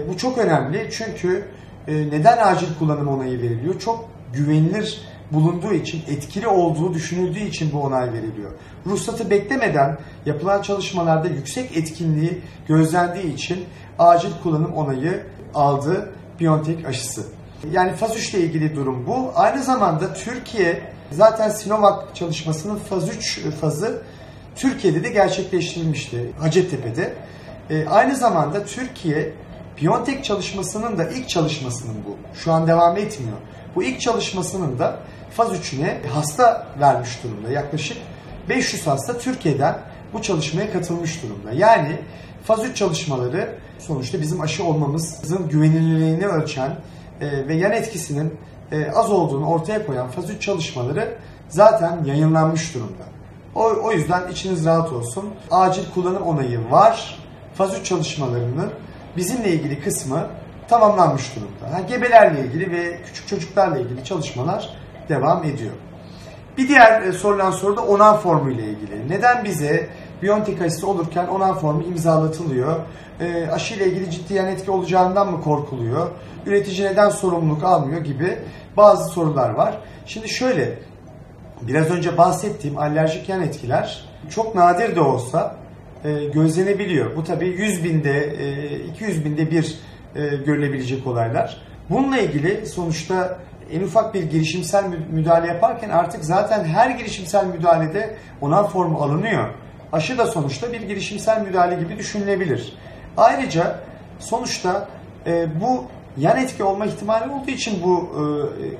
Bu 0.09 0.17
çok 0.17 0.38
önemli 0.38 0.88
çünkü 0.93 1.45
neden 1.88 2.38
acil 2.38 2.67
kullanım 2.79 3.09
onayı 3.09 3.43
veriliyor? 3.43 3.79
Çok 3.79 4.09
güvenilir 4.33 5.00
bulunduğu 5.33 5.73
için, 5.73 6.02
etkili 6.09 6.49
olduğu 6.49 6.95
düşünüldüğü 6.95 7.38
için 7.40 7.73
bu 7.73 7.83
onay 7.83 8.12
veriliyor. 8.12 8.50
Ruhsatı 8.87 9.31
beklemeden 9.31 9.99
yapılan 10.26 10.62
çalışmalarda 10.62 11.29
yüksek 11.29 11.76
etkinliği 11.76 12.43
gözlendiği 12.69 13.35
için 13.35 13.64
acil 13.99 14.31
kullanım 14.43 14.73
onayı 14.73 15.26
aldı 15.55 16.12
BioNTech 16.40 16.87
aşısı. 16.88 17.23
Yani 17.73 17.93
faz 17.93 18.17
3 18.17 18.35
ile 18.35 18.40
ilgili 18.40 18.76
durum 18.76 19.07
bu. 19.07 19.33
Aynı 19.35 19.62
zamanda 19.62 20.12
Türkiye 20.12 20.83
zaten 21.11 21.49
Sinovac 21.49 22.14
çalışmasının 22.14 22.76
faz 22.76 23.09
3 23.17 23.40
fazı 23.61 24.02
Türkiye'de 24.57 25.04
de 25.04 25.09
gerçekleştirilmişti 25.09 26.33
Hacettepe'de. 26.40 27.14
E, 27.71 27.87
aynı 27.87 28.16
zamanda 28.16 28.64
Türkiye 28.64 29.33
BioNTech 29.83 30.23
çalışmasının 30.23 30.99
da 30.99 31.11
ilk 31.11 31.28
çalışmasının 31.28 31.95
bu. 32.07 32.38
Şu 32.38 32.52
an 32.52 32.66
devam 32.66 32.97
etmiyor. 32.97 33.37
Bu 33.75 33.83
ilk 33.83 34.00
çalışmasının 34.00 34.78
da 34.78 34.97
faz 35.30 35.52
3'üne 35.52 36.07
hasta 36.07 36.66
vermiş 36.80 37.19
durumda. 37.25 37.50
Yaklaşık 37.50 37.97
500 38.49 38.87
hasta 38.87 39.19
Türkiye'den 39.19 39.78
bu 40.12 40.23
çalışmaya 40.23 40.73
katılmış 40.73 41.23
durumda. 41.23 41.52
Yani 41.52 41.99
faz 42.45 42.64
3 42.64 42.76
çalışmaları 42.76 43.54
sonuçta 43.78 44.21
bizim 44.21 44.40
aşı 44.40 44.64
olmamızın 44.64 45.49
güvenilirliğini 45.49 46.26
ölçen 46.26 46.76
e, 47.21 47.49
ve 47.49 47.54
yan 47.54 47.73
etkisinin 47.73 48.35
e, 48.73 48.90
az 48.90 49.11
olduğunu 49.11 49.47
ortaya 49.47 49.87
koyan 49.87 50.09
faz 50.09 50.30
3 50.30 50.42
çalışmaları 50.42 51.14
zaten 51.49 52.04
yayınlanmış 52.04 52.75
durumda. 52.75 53.04
O, 53.54 53.62
o 53.83 53.92
yüzden 53.92 54.28
içiniz 54.28 54.64
rahat 54.64 54.92
olsun. 54.92 55.25
Acil 55.50 55.83
kullanım 55.95 56.23
onayı 56.23 56.71
var. 56.71 57.19
Faz 57.54 57.80
3 57.80 57.87
çalışmalarının 57.87 58.71
bizimle 59.16 59.52
ilgili 59.52 59.83
kısmı 59.83 60.26
tamamlanmış 60.69 61.37
durumda. 61.37 61.76
Ha, 61.76 61.80
gebelerle 61.80 62.40
ilgili 62.40 62.73
ve 62.73 63.02
küçük 63.07 63.28
çocuklarla 63.28 63.78
ilgili 63.78 64.04
çalışmalar 64.04 64.76
devam 65.09 65.45
ediyor. 65.45 65.73
Bir 66.59 66.69
diğer 66.69 67.02
e, 67.02 67.12
sorulan 67.12 67.50
soru 67.50 67.76
da 67.76 67.83
onan 67.83 68.16
formu 68.16 68.50
ile 68.50 68.62
ilgili. 68.64 69.09
Neden 69.09 69.45
bize 69.45 69.88
Biontech 70.23 70.62
aşısı 70.62 70.88
olurken 70.88 71.26
onan 71.26 71.54
formu 71.54 71.83
imzalatılıyor? 71.83 72.76
E, 73.21 73.50
aşı 73.50 73.75
ile 73.75 73.87
ilgili 73.87 74.11
ciddi 74.11 74.35
yan 74.35 74.47
etki 74.47 74.71
olacağından 74.71 75.30
mı 75.33 75.42
korkuluyor? 75.42 76.11
Üretici 76.47 76.87
neden 76.87 77.09
sorumluluk 77.09 77.64
almıyor 77.64 78.00
gibi 78.00 78.38
bazı 78.76 79.04
sorular 79.04 79.50
var. 79.50 79.78
Şimdi 80.07 80.28
şöyle, 80.28 80.78
biraz 81.62 81.90
önce 81.90 82.19
bahsettiğim 82.19 82.79
alerjik 82.79 83.29
yan 83.29 83.43
etkiler 83.43 84.05
çok 84.31 84.55
nadir 84.55 84.97
de 84.97 85.00
olsa 85.00 85.57
e, 86.05 86.25
gözlenebiliyor. 86.25 87.17
Bu 87.17 87.25
tabii 87.25 87.49
100 87.49 87.85
binde, 87.85 88.19
e, 88.21 88.79
200 88.85 89.25
binde 89.25 89.50
bir 89.50 89.79
e, 90.14 90.37
görülebilecek 90.37 91.07
olaylar. 91.07 91.57
Bununla 91.90 92.19
ilgili 92.19 92.67
sonuçta 92.67 93.38
en 93.73 93.81
ufak 93.81 94.14
bir 94.14 94.23
girişimsel 94.23 94.85
müdahale 95.11 95.47
yaparken 95.47 95.90
artık 95.90 96.25
zaten 96.25 96.64
her 96.64 96.90
girişimsel 96.90 97.47
müdahalede 97.47 98.17
ona 98.40 98.64
form 98.64 98.97
alınıyor. 98.97 99.49
Aşı 99.93 100.19
da 100.19 100.26
sonuçta 100.26 100.73
bir 100.73 100.81
girişimsel 100.81 101.40
müdahale 101.40 101.75
gibi 101.75 101.99
düşünülebilir. 101.99 102.73
Ayrıca 103.17 103.81
sonuçta 104.19 104.88
e, 105.26 105.61
bu 105.61 105.85
yan 106.17 106.38
etki 106.38 106.64
olma 106.64 106.87
ihtimali 106.87 107.33
olduğu 107.33 107.50
için 107.50 107.83
bu 107.83 108.11
e, 108.14 108.23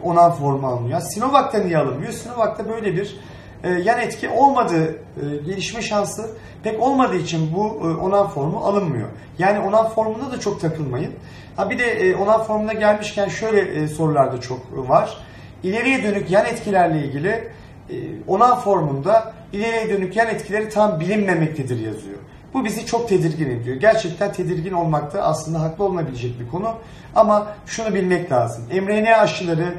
onan 0.03 0.33
formu 0.33 0.67
alınıyor. 0.67 1.01
Sinovac'ta 1.01 1.59
niye 1.59 1.79
alınmıyor? 1.79 2.13
Sinovac'ta 2.13 2.69
böyle 2.69 2.97
bir 2.97 3.17
e, 3.65 3.71
yan 3.71 4.01
etki 4.01 4.29
olmadığı, 4.29 4.91
e, 4.91 5.37
gelişme 5.47 5.83
şansı 5.83 6.31
pek 6.63 6.83
olmadığı 6.83 7.17
için 7.17 7.55
bu 7.55 7.67
e, 7.67 7.87
onan 7.87 8.29
formu 8.29 8.59
alınmıyor. 8.59 9.09
Yani 9.39 9.61
onan 9.61 9.89
formuna 9.89 10.33
da 10.33 10.41
çok 10.41 10.61
takılmayın. 10.61 11.13
Ha 11.57 11.71
bir 11.71 11.79
de 11.79 11.85
e, 11.85 12.15
onan 12.15 12.43
formuna 12.43 12.73
gelmişken 12.73 13.29
şöyle 13.29 13.61
e, 13.61 13.89
sorular 13.89 14.33
da 14.33 14.41
çok 14.41 14.61
var. 14.89 15.17
İleriye 15.63 16.03
dönük 16.03 16.31
yan 16.31 16.47
etkilerle 16.47 17.05
ilgili 17.07 17.29
e, 17.29 17.95
onan 18.27 18.61
formunda 18.61 19.33
ileriye 19.53 19.89
dönük 19.89 20.17
yan 20.17 20.29
etkileri 20.29 20.69
tam 20.69 21.01
bilinmemektedir 21.01 21.81
yazıyor. 21.81 22.19
Bu 22.55 22.65
bizi 22.65 22.87
çok 22.87 23.09
tedirgin 23.09 23.51
ediyor. 23.51 23.77
Gerçekten 23.77 24.33
tedirgin 24.33 24.73
olmakta 24.73 25.23
aslında 25.23 25.61
haklı 25.61 25.85
olunabilecek 25.85 26.41
bir 26.41 26.49
konu. 26.49 26.75
Ama 27.17 27.47
şunu 27.67 27.95
bilmek 27.95 28.33
lazım. 28.33 28.65
mRNA 28.73 29.17
aşıları 29.17 29.75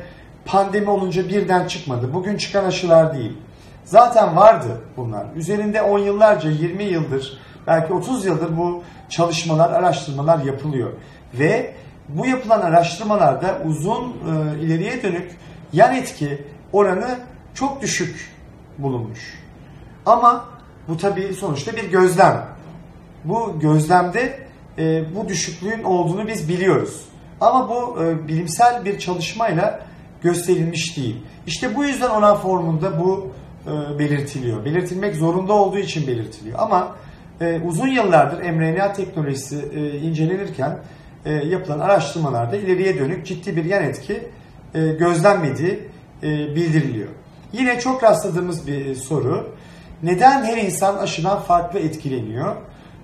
pandemi 0.45 0.89
olunca 0.89 1.29
birden 1.29 1.67
çıkmadı. 1.67 2.13
Bugün 2.13 2.37
çıkan 2.37 2.65
aşılar 2.65 3.13
değil. 3.13 3.37
Zaten 3.85 4.35
vardı 4.35 4.81
bunlar. 4.97 5.25
Üzerinde 5.35 5.81
10 5.81 5.99
yıllarca, 5.99 6.49
20 6.49 6.83
yıldır, 6.83 7.39
belki 7.67 7.93
30 7.93 8.25
yıldır 8.25 8.57
bu 8.57 8.83
çalışmalar, 9.09 9.69
araştırmalar 9.69 10.43
yapılıyor. 10.43 10.91
Ve 11.33 11.73
bu 12.09 12.25
yapılan 12.25 12.61
araştırmalarda 12.61 13.57
uzun 13.65 14.03
e, 14.03 14.59
ileriye 14.59 15.03
dönük 15.03 15.31
yan 15.73 15.95
etki 15.95 16.45
oranı 16.73 17.19
çok 17.53 17.81
düşük 17.81 18.31
bulunmuş. 18.77 19.39
Ama 20.05 20.45
bu 20.87 20.97
tabii 20.97 21.33
sonuçta 21.33 21.75
bir 21.75 21.91
gözlem. 21.91 22.45
Bu 23.25 23.59
gözlemde 23.59 24.39
e, 24.77 25.03
bu 25.15 25.29
düşüklüğün 25.29 25.83
olduğunu 25.83 26.27
biz 26.27 26.49
biliyoruz. 26.49 27.01
Ama 27.41 27.69
bu 27.69 28.03
e, 28.03 28.27
bilimsel 28.27 28.85
bir 28.85 28.99
çalışmayla 28.99 29.79
gösterilmiş 30.21 30.97
değil. 30.97 31.15
İşte 31.47 31.75
bu 31.75 31.83
yüzden 31.83 32.09
ona 32.09 32.35
formunda 32.35 32.99
bu 32.99 33.31
e, 33.65 33.99
belirtiliyor. 33.99 34.65
Belirtilmek 34.65 35.15
zorunda 35.15 35.53
olduğu 35.53 35.77
için 35.77 36.07
belirtiliyor. 36.07 36.59
Ama 36.59 36.95
e, 37.41 37.59
uzun 37.65 37.87
yıllardır 37.87 38.49
mRNA 38.49 38.93
teknolojisi 38.93 39.65
e, 39.75 39.97
incelenirken 39.97 40.77
e, 41.25 41.33
yapılan 41.33 41.79
araştırmalarda 41.79 42.55
ileriye 42.55 42.99
dönük 42.99 43.25
ciddi 43.25 43.55
bir 43.55 43.65
yan 43.65 43.83
etki 43.83 44.29
e, 44.73 44.87
gözlenmediği 44.87 45.79
e, 46.23 46.27
bildiriliyor. 46.55 47.07
Yine 47.53 47.79
çok 47.79 48.03
rastladığımız 48.03 48.67
bir 48.67 48.95
soru. 48.95 49.55
Neden 50.03 50.43
her 50.43 50.57
insan 50.57 50.97
aşıdan 50.97 51.39
farklı 51.39 51.79
etkileniyor? 51.79 52.55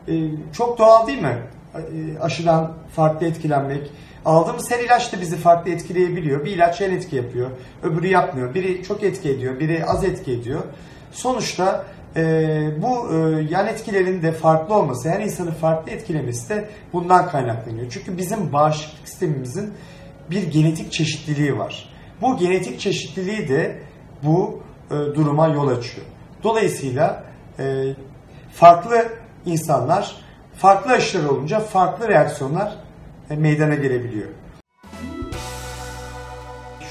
E, 0.07 0.13
çok 0.53 0.77
doğal 0.77 1.07
değil 1.07 1.21
mi? 1.21 1.37
E, 1.75 2.19
aşıdan 2.19 2.73
farklı 2.95 3.27
etkilenmek. 3.27 3.91
Aldığımız 4.25 4.71
her 4.71 4.79
ilaç 4.79 5.13
da 5.13 5.21
bizi 5.21 5.37
farklı 5.37 5.71
etkileyebiliyor. 5.71 6.45
Bir 6.45 6.51
ilaç 6.51 6.81
yan 6.81 6.91
etki 6.91 7.15
yapıyor, 7.15 7.49
öbürü 7.83 8.07
yapmıyor. 8.07 8.53
Biri 8.53 8.83
çok 8.83 9.03
etki 9.03 9.29
ediyor, 9.29 9.59
biri 9.59 9.85
az 9.85 10.03
etki 10.03 10.31
ediyor. 10.31 10.61
Sonuçta 11.11 11.85
e, 12.15 12.21
bu 12.81 13.13
e, 13.13 13.17
yan 13.49 13.67
etkilerin 13.67 14.21
de 14.21 14.31
farklı 14.31 14.75
olması, 14.75 15.09
her 15.09 15.19
insanın 15.19 15.51
farklı 15.51 15.91
etkilemesi 15.91 16.49
de 16.49 16.69
bundan 16.93 17.29
kaynaklanıyor. 17.29 17.87
Çünkü 17.89 18.17
bizim 18.17 18.53
bağışıklık 18.53 19.09
sistemimizin 19.09 19.73
bir 20.31 20.43
genetik 20.51 20.91
çeşitliliği 20.91 21.57
var. 21.57 21.89
Bu 22.21 22.37
genetik 22.37 22.79
çeşitliliği 22.79 23.49
de 23.49 23.79
bu 24.23 24.63
e, 24.91 24.93
duruma 24.93 25.47
yol 25.47 25.67
açıyor. 25.67 26.05
Dolayısıyla 26.43 27.23
farklı 28.53 29.07
insanlar 29.47 30.15
farklı 30.57 30.91
aşılar 30.91 31.29
olunca 31.29 31.59
farklı 31.59 32.07
reaksiyonlar 32.07 32.75
e, 33.29 33.35
meydana 33.35 33.75
gelebiliyor. 33.75 34.29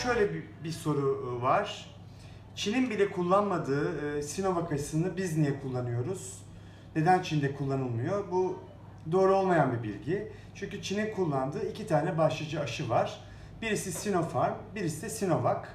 Şöyle 0.02 0.34
bir, 0.34 0.42
bir 0.64 0.72
soru 0.72 1.38
e, 1.38 1.42
var. 1.42 1.96
Çin'in 2.54 2.90
bile 2.90 3.10
kullanmadığı 3.10 4.18
e, 4.18 4.22
Sinovac 4.22 4.72
aşısını 4.72 5.16
biz 5.16 5.38
niye 5.38 5.60
kullanıyoruz? 5.60 6.42
Neden 6.96 7.22
Çin'de 7.22 7.54
kullanılmıyor? 7.54 8.30
Bu 8.30 8.58
doğru 9.12 9.36
olmayan 9.36 9.72
bir 9.72 9.82
bilgi. 9.82 10.32
Çünkü 10.54 10.82
Çin'in 10.82 11.14
kullandığı 11.14 11.68
iki 11.70 11.86
tane 11.86 12.18
başlıca 12.18 12.60
aşı 12.60 12.88
var. 12.88 13.20
Birisi 13.62 13.92
Sinopharm, 13.92 14.54
birisi 14.74 15.02
de 15.02 15.08
Sinovac. 15.08 15.66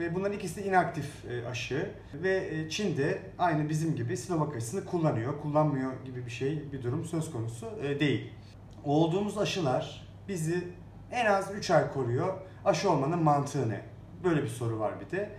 Ve 0.00 0.14
bunların 0.14 0.36
ikisi 0.36 0.62
inaktif 0.62 1.24
e, 1.24 1.46
aşı. 1.46 1.90
Ve 2.14 2.48
e, 2.50 2.70
Çin 2.70 2.96
de 2.96 3.22
aynı 3.38 3.68
bizim 3.68 3.96
gibi 3.96 4.16
Sinovac 4.16 4.56
aşısını 4.56 4.84
kullanıyor. 4.84 5.40
Kullanmıyor 5.42 5.92
gibi 6.04 6.26
bir 6.26 6.30
şey, 6.30 6.72
bir 6.72 6.82
durum 6.82 7.04
söz 7.04 7.32
konusu 7.32 7.66
e, 7.82 8.00
değil. 8.00 8.32
Olduğumuz 8.84 9.38
aşılar 9.38 10.06
bizi 10.28 10.68
en 11.10 11.26
az 11.26 11.50
3 11.54 11.70
ay 11.70 11.92
koruyor. 11.92 12.34
Aşı 12.64 12.90
olmanın 12.90 13.22
mantığı 13.22 13.68
ne? 13.68 13.80
Böyle 14.24 14.42
bir 14.42 14.48
soru 14.48 14.78
var 14.78 14.94
bir 15.00 15.16
de. 15.16 15.30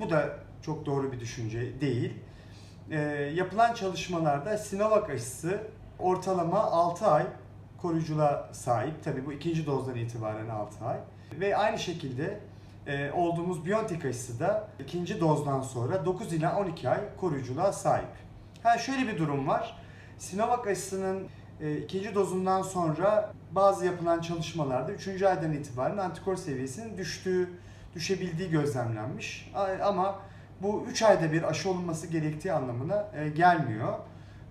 bu 0.00 0.10
da 0.10 0.38
çok 0.62 0.86
doğru 0.86 1.12
bir 1.12 1.20
düşünce 1.20 1.80
değil. 1.80 2.12
yapılan 3.34 3.74
çalışmalarda 3.74 4.58
Sinovac 4.58 5.10
aşısı 5.10 5.60
ortalama 5.98 6.58
6 6.58 7.06
ay 7.06 7.26
koruyuculuğa 7.78 8.48
sahip. 8.52 9.04
Tabi 9.04 9.26
bu 9.26 9.32
ikinci 9.32 9.66
dozdan 9.66 9.96
itibaren 9.96 10.48
6 10.48 10.84
ay. 10.84 10.98
Ve 11.40 11.56
aynı 11.56 11.78
şekilde 11.78 12.40
e, 12.86 13.12
olduğumuz 13.12 13.66
Biontech 13.66 14.04
aşısı 14.04 14.40
da 14.40 14.68
ikinci 14.78 15.20
dozdan 15.20 15.60
sonra 15.60 16.04
9 16.04 16.32
ila 16.32 16.58
12 16.60 16.88
ay 16.88 17.00
koruyuculuğa 17.20 17.72
sahip. 17.72 18.08
Ha 18.62 18.78
şöyle 18.78 19.08
bir 19.08 19.18
durum 19.18 19.48
var. 19.48 19.76
Sinovac 20.18 20.66
aşısının 20.66 21.28
e, 21.60 21.76
ikinci 21.76 22.14
dozundan 22.14 22.62
sonra 22.62 23.32
bazı 23.52 23.86
yapılan 23.86 24.20
çalışmalarda 24.20 24.92
3. 24.92 25.22
aydan 25.22 25.52
itibaren 25.52 25.96
antikor 25.96 26.36
seviyesinin 26.36 26.98
düştüğü, 26.98 27.50
düşebildiği 27.94 28.50
gözlemlenmiş. 28.50 29.52
Ama 29.82 30.18
bu 30.62 30.86
3 30.90 31.02
ayda 31.02 31.32
bir 31.32 31.42
aşı 31.42 31.70
olunması 31.70 32.06
gerektiği 32.06 32.52
anlamına 32.52 33.08
e, 33.14 33.28
gelmiyor. 33.28 33.94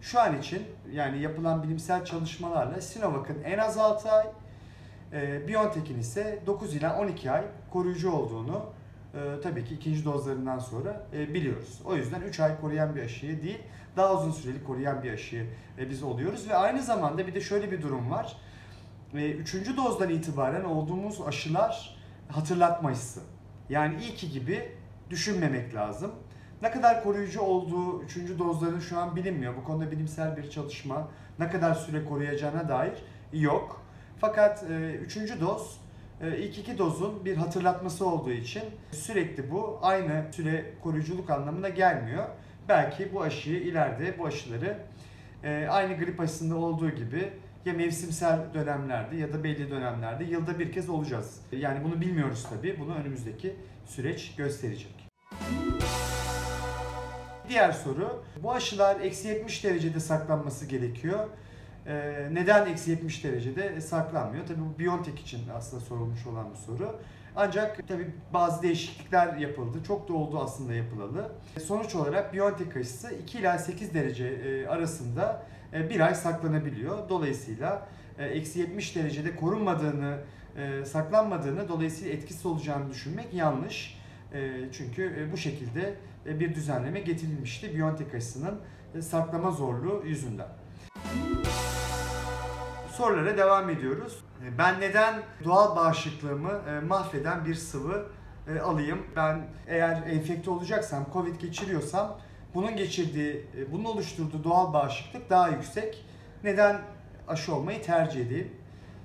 Şu 0.01 0.19
an 0.19 0.39
için 0.39 0.63
yani 0.91 1.21
yapılan 1.21 1.63
bilimsel 1.63 2.05
çalışmalarla 2.05 2.81
Sinovac'ın 2.81 3.43
en 3.43 3.57
az 3.57 3.77
6 3.77 4.11
ay, 4.11 4.25
e, 5.15 5.47
BioNTech'in 5.47 5.99
ise 5.99 6.39
9 6.45 6.75
ila 6.75 6.99
12 6.99 7.31
ay 7.31 7.43
koruyucu 7.71 8.11
olduğunu 8.11 8.65
e, 9.13 9.41
tabii 9.43 9.65
ki 9.65 9.75
ikinci 9.75 10.05
dozlarından 10.05 10.59
sonra 10.59 11.07
e, 11.13 11.33
biliyoruz. 11.33 11.81
O 11.85 11.95
yüzden 11.95 12.21
3 12.21 12.39
ay 12.39 12.61
koruyan 12.61 12.95
bir 12.95 13.01
aşıyı 13.01 13.43
değil, 13.43 13.59
daha 13.97 14.13
uzun 14.13 14.31
süreli 14.31 14.63
koruyan 14.63 15.03
bir 15.03 15.11
aşıyı 15.11 15.47
e, 15.79 15.89
biz 15.89 16.03
oluyoruz. 16.03 16.49
Ve 16.49 16.55
aynı 16.55 16.81
zamanda 16.81 17.27
bir 17.27 17.35
de 17.35 17.41
şöyle 17.41 17.71
bir 17.71 17.81
durum 17.81 18.11
var. 18.11 18.37
E, 19.13 19.31
üçüncü 19.31 19.77
dozdan 19.77 20.09
itibaren 20.09 20.63
olduğumuz 20.63 21.21
aşılar 21.27 21.97
hatırlatma 22.29 22.91
hissi. 22.91 23.19
Yani 23.69 24.01
iyi 24.01 24.15
ki 24.15 24.31
gibi 24.31 24.71
düşünmemek 25.09 25.75
lazım. 25.75 26.11
Ne 26.61 26.71
kadar 26.71 27.03
koruyucu 27.03 27.41
olduğu 27.41 28.03
üçüncü 28.03 28.39
dozların 28.39 28.79
şu 28.79 28.99
an 28.99 29.15
bilinmiyor. 29.15 29.55
Bu 29.57 29.63
konuda 29.63 29.91
bilimsel 29.91 30.37
bir 30.37 30.49
çalışma 30.49 31.07
ne 31.39 31.49
kadar 31.49 31.73
süre 31.73 32.05
koruyacağına 32.05 32.69
dair 32.69 33.03
yok. 33.33 33.84
Fakat 34.21 34.63
e, 34.63 34.93
üçüncü 34.93 35.41
doz 35.41 35.77
e, 36.21 36.37
ilk 36.37 36.57
iki 36.57 36.77
dozun 36.77 37.25
bir 37.25 37.37
hatırlatması 37.37 38.07
olduğu 38.07 38.31
için 38.31 38.63
sürekli 38.91 39.51
bu 39.51 39.79
aynı 39.81 40.25
süre 40.31 40.73
koruyuculuk 40.83 41.29
anlamına 41.29 41.69
gelmiyor. 41.69 42.25
Belki 42.69 43.13
bu 43.13 43.21
aşıyı 43.21 43.59
ileride 43.59 44.19
bu 44.19 44.25
aşıları 44.25 44.77
e, 45.43 45.67
aynı 45.69 45.97
grip 45.97 46.19
aşısında 46.19 46.55
olduğu 46.55 46.89
gibi 46.89 47.29
ya 47.65 47.73
mevsimsel 47.73 48.39
dönemlerde 48.53 49.15
ya 49.15 49.33
da 49.33 49.43
belli 49.43 49.69
dönemlerde 49.69 50.23
yılda 50.23 50.59
bir 50.59 50.71
kez 50.71 50.89
olacağız. 50.89 51.41
Yani 51.51 51.83
bunu 51.83 52.01
bilmiyoruz 52.01 52.47
tabii. 52.49 52.79
Bunu 52.79 52.95
önümüzdeki 52.95 53.55
süreç 53.85 54.35
gösterecek. 54.35 55.07
Diğer 57.49 57.71
soru, 57.71 58.23
bu 58.43 58.51
aşılar 58.51 58.99
eksi 58.99 59.27
70 59.27 59.63
derecede 59.63 59.99
saklanması 59.99 60.65
gerekiyor. 60.65 61.29
Ee, 61.87 62.29
neden 62.31 62.65
eksi 62.65 62.91
70 62.91 63.23
derecede 63.23 63.81
saklanmıyor? 63.81 64.45
Tabii 64.47 64.59
bu 64.59 64.79
Biontech 64.79 65.21
için 65.21 65.41
aslında 65.55 65.83
sorulmuş 65.83 66.27
olan 66.27 66.51
bir 66.51 66.57
soru. 66.57 66.95
Ancak 67.35 67.87
tabii 67.87 68.07
bazı 68.33 68.63
değişiklikler 68.63 69.37
yapıldı. 69.37 69.77
Çok 69.87 70.09
da 70.09 70.13
oldu 70.13 70.39
aslında 70.43 70.73
yapılalı. 70.73 71.31
Sonuç 71.65 71.95
olarak 71.95 72.33
Biontech 72.33 72.77
aşısı 72.77 73.15
2 73.15 73.39
ila 73.39 73.57
8 73.57 73.93
derece 73.93 74.27
e, 74.27 74.67
arasında 74.67 75.43
e, 75.73 75.89
bir 75.89 75.99
ay 75.99 76.15
saklanabiliyor. 76.15 77.09
Dolayısıyla 77.09 77.87
e, 78.19 78.25
eksi 78.25 78.59
70 78.59 78.95
derecede 78.95 79.35
korunmadığını, 79.35 80.17
saklanmadığını, 80.85 81.69
dolayısıyla 81.69 82.13
etkisiz 82.13 82.45
olacağını 82.45 82.89
düşünmek 82.89 83.33
yanlış. 83.33 83.97
E, 84.33 84.51
çünkü 84.71 85.15
e, 85.19 85.31
bu 85.31 85.37
şekilde 85.37 85.93
e, 86.25 86.39
bir 86.39 86.55
düzenleme 86.55 86.99
getirilmişti 86.99 87.75
Biontech 87.77 88.15
aşısının 88.15 88.59
e, 88.95 89.01
saklama 89.01 89.51
zorluğu 89.51 90.03
yüzünden. 90.05 90.47
Sorulara 92.97 93.37
devam 93.37 93.69
ediyoruz. 93.69 94.19
E, 94.45 94.57
Ben 94.57 94.81
neden 94.81 95.15
doğal 95.43 95.75
bağışıklığımı 95.75 96.51
e, 96.69 96.79
mahveden 96.79 97.45
bir 97.45 97.55
sıvı 97.55 98.05
e, 98.47 98.59
alayım? 98.59 98.99
Ben 99.15 99.47
eğer 99.67 100.03
enfekte 100.07 100.51
olacaksam, 100.51 101.05
Covid 101.13 101.35
geçiriyorsam 101.35 102.19
bunun 102.53 102.75
geçirdiği, 102.75 103.45
bunun 103.71 103.85
oluşturduğu 103.85 104.43
doğal 104.43 104.73
bağışıklık 104.73 105.29
daha 105.29 105.49
yüksek. 105.49 106.05
Neden 106.43 106.81
aşı 107.27 107.55
olmayı 107.55 107.81
tercih 107.81 108.25
edeyim? 108.25 108.51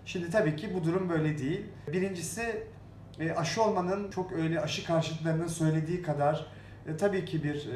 Şimdi 0.04 0.30
tabii 0.30 0.56
ki 0.56 0.74
bu 0.74 0.84
durum 0.84 1.08
böyle 1.08 1.38
değil. 1.38 1.66
Birincisi 1.92 2.66
aşı 3.36 3.62
olmanın 3.62 4.10
çok 4.10 4.32
öyle 4.32 4.60
aşı 4.60 4.86
karşıtlarının 4.86 5.46
söylediği 5.46 6.02
kadar 6.02 6.46
tabii 6.98 7.24
ki 7.24 7.44
bir 7.44 7.68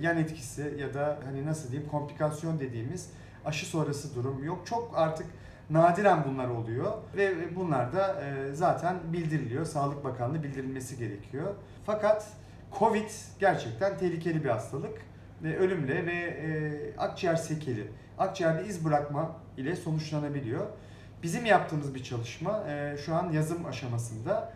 yan 0.00 0.16
etkisi 0.18 0.74
ya 0.78 0.94
da 0.94 1.18
hani 1.24 1.46
nasıl 1.46 1.70
diyeyim 1.70 1.90
komplikasyon 1.90 2.60
dediğimiz 2.60 3.10
aşı 3.44 3.66
sonrası 3.66 4.14
durum 4.14 4.44
yok. 4.44 4.66
Çok 4.66 4.92
artık 4.94 5.26
nadiren 5.72 6.24
bunlar 6.24 6.48
oluyor 6.48 6.92
ve 7.16 7.56
bunlar 7.56 7.92
da 7.92 8.22
e, 8.24 8.54
zaten 8.54 8.96
bildiriliyor. 9.12 9.64
Sağlık 9.64 10.04
Bakanlığı 10.04 10.42
bildirilmesi 10.42 10.98
gerekiyor. 10.98 11.54
Fakat 11.86 12.28
Covid 12.78 13.10
gerçekten 13.40 13.98
tehlikeli 13.98 14.44
bir 14.44 14.48
hastalık 14.48 14.98
ve 15.42 15.58
ölümle 15.58 16.06
ve 16.06 16.12
e, 16.12 16.96
akciğer 16.98 17.36
sekeli, 17.36 17.88
akciğerde 18.18 18.66
iz 18.66 18.84
bırakma 18.84 19.36
ile 19.56 19.76
sonuçlanabiliyor. 19.76 20.66
Bizim 21.22 21.46
yaptığımız 21.46 21.94
bir 21.94 22.02
çalışma 22.02 22.64
e, 22.68 22.96
şu 23.06 23.14
an 23.14 23.32
yazım 23.32 23.66
aşamasında 23.66 24.52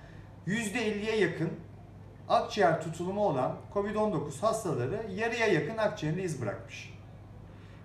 %50'ye 0.47 1.17
yakın 1.17 1.51
akciğer 2.29 2.81
tutulumu 2.81 3.21
olan 3.21 3.57
COVID-19 3.75 4.41
hastaları 4.41 5.07
yarıya 5.15 5.47
yakın 5.47 5.77
akciğerinde 5.77 6.23
iz 6.23 6.43
bırakmış. 6.43 6.96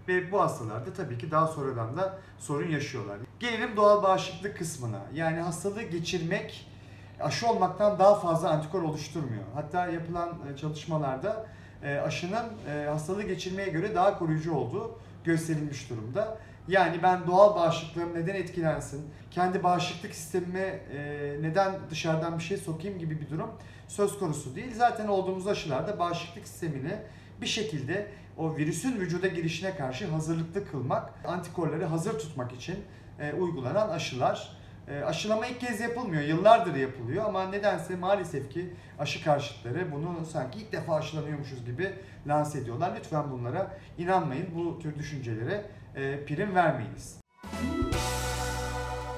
Ve 0.08 0.32
bu 0.32 0.42
hastalarda 0.42 0.94
tabii 0.94 1.18
ki 1.18 1.32
daha 1.32 1.48
sonradan 1.48 1.98
da 1.98 2.18
sorun 2.40 2.70
yaşıyorlar. 2.70 3.18
Gelelim 3.40 3.76
doğal 3.76 4.04
bağışıklık 4.04 4.58
kısmına. 4.58 5.02
Yani 5.14 5.40
hastalığı 5.40 5.84
geçirmek 5.84 6.68
aşı 7.20 7.48
olmaktan 7.48 8.00
daha 8.00 8.16
fazla 8.16 8.50
antikor 8.50 8.82
oluşturmuyor. 8.82 9.44
Hatta 9.54 9.88
yapılan 9.88 10.30
e, 10.54 10.58
çalışmalarda 10.58 11.46
e, 11.84 11.98
aşının 11.98 12.46
e, 12.70 12.86
hastalığı 12.90 13.24
geçirmeye 13.24 13.70
göre 13.70 13.96
daha 13.96 14.20
koruyucu 14.20 14.54
olduğu 14.54 15.00
gösterilmiş 15.24 15.90
durumda. 15.90 16.38
Yani 16.68 17.04
ben 17.04 17.28
doğal 17.28 17.56
bağışıklığım 17.56 18.14
neden 18.14 18.36
etkilensin, 18.36 19.10
kendi 19.32 19.64
bağışıklık 19.64 20.16
sistemime 20.16 20.80
neden 21.42 21.74
dışarıdan 21.90 22.38
bir 22.38 22.44
şey 22.44 22.58
sokayım 22.58 23.00
gibi 23.00 23.22
bir 23.22 23.30
durum 23.30 23.50
söz 23.88 24.20
konusu 24.20 24.56
değil. 24.56 24.74
Zaten 24.76 25.08
olduğumuz 25.08 25.48
aşılarda 25.48 26.00
bağışıklık 26.00 26.48
sistemini 26.48 26.96
bir 27.42 27.48
şekilde 27.48 28.08
o 28.38 28.56
virüsün 28.56 29.00
vücuda 29.00 29.28
girişine 29.28 29.76
karşı 29.76 30.08
hazırlıklı 30.08 30.68
kılmak, 30.72 31.14
antikorları 31.26 31.86
hazır 31.86 32.20
tutmak 32.20 32.52
için 32.52 32.76
e, 33.20 33.34
uygulanan 33.34 33.90
aşılar. 33.90 34.58
E, 34.88 35.04
aşılama 35.04 35.48
ilk 35.48 35.60
kez 35.60 35.80
yapılmıyor, 35.80 36.24
yıllardır 36.24 36.76
yapılıyor 36.76 37.26
ama 37.26 37.50
nedense 37.50 37.96
maalesef 37.96 38.52
ki 38.52 38.74
aşı 39.00 39.24
karşıtları 39.24 39.92
bunu 39.92 40.26
sanki 40.26 40.60
ilk 40.60 40.72
defa 40.72 40.96
aşılanıyormuşuz 40.96 41.66
gibi 41.66 41.94
lanse 42.28 42.60
ediyorlar. 42.60 42.92
Lütfen 42.98 43.32
bunlara 43.32 43.78
inanmayın, 43.98 44.48
bu 44.56 44.80
tür 44.80 44.96
düşüncelere 44.96 45.66
e, 45.96 46.26
prim 46.26 46.56
vermeyiniz. 46.56 47.20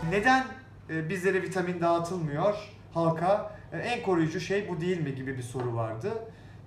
Neden 0.09 0.45
e, 0.89 1.09
bizlere 1.09 1.41
vitamin 1.41 1.81
dağıtılmıyor 1.81 2.55
halka? 2.93 3.55
E, 3.73 3.77
en 3.77 4.03
koruyucu 4.03 4.39
şey 4.39 4.69
bu 4.69 4.81
değil 4.81 5.01
mi 5.01 5.15
gibi 5.15 5.37
bir 5.37 5.43
soru 5.43 5.75
vardı. 5.75 6.13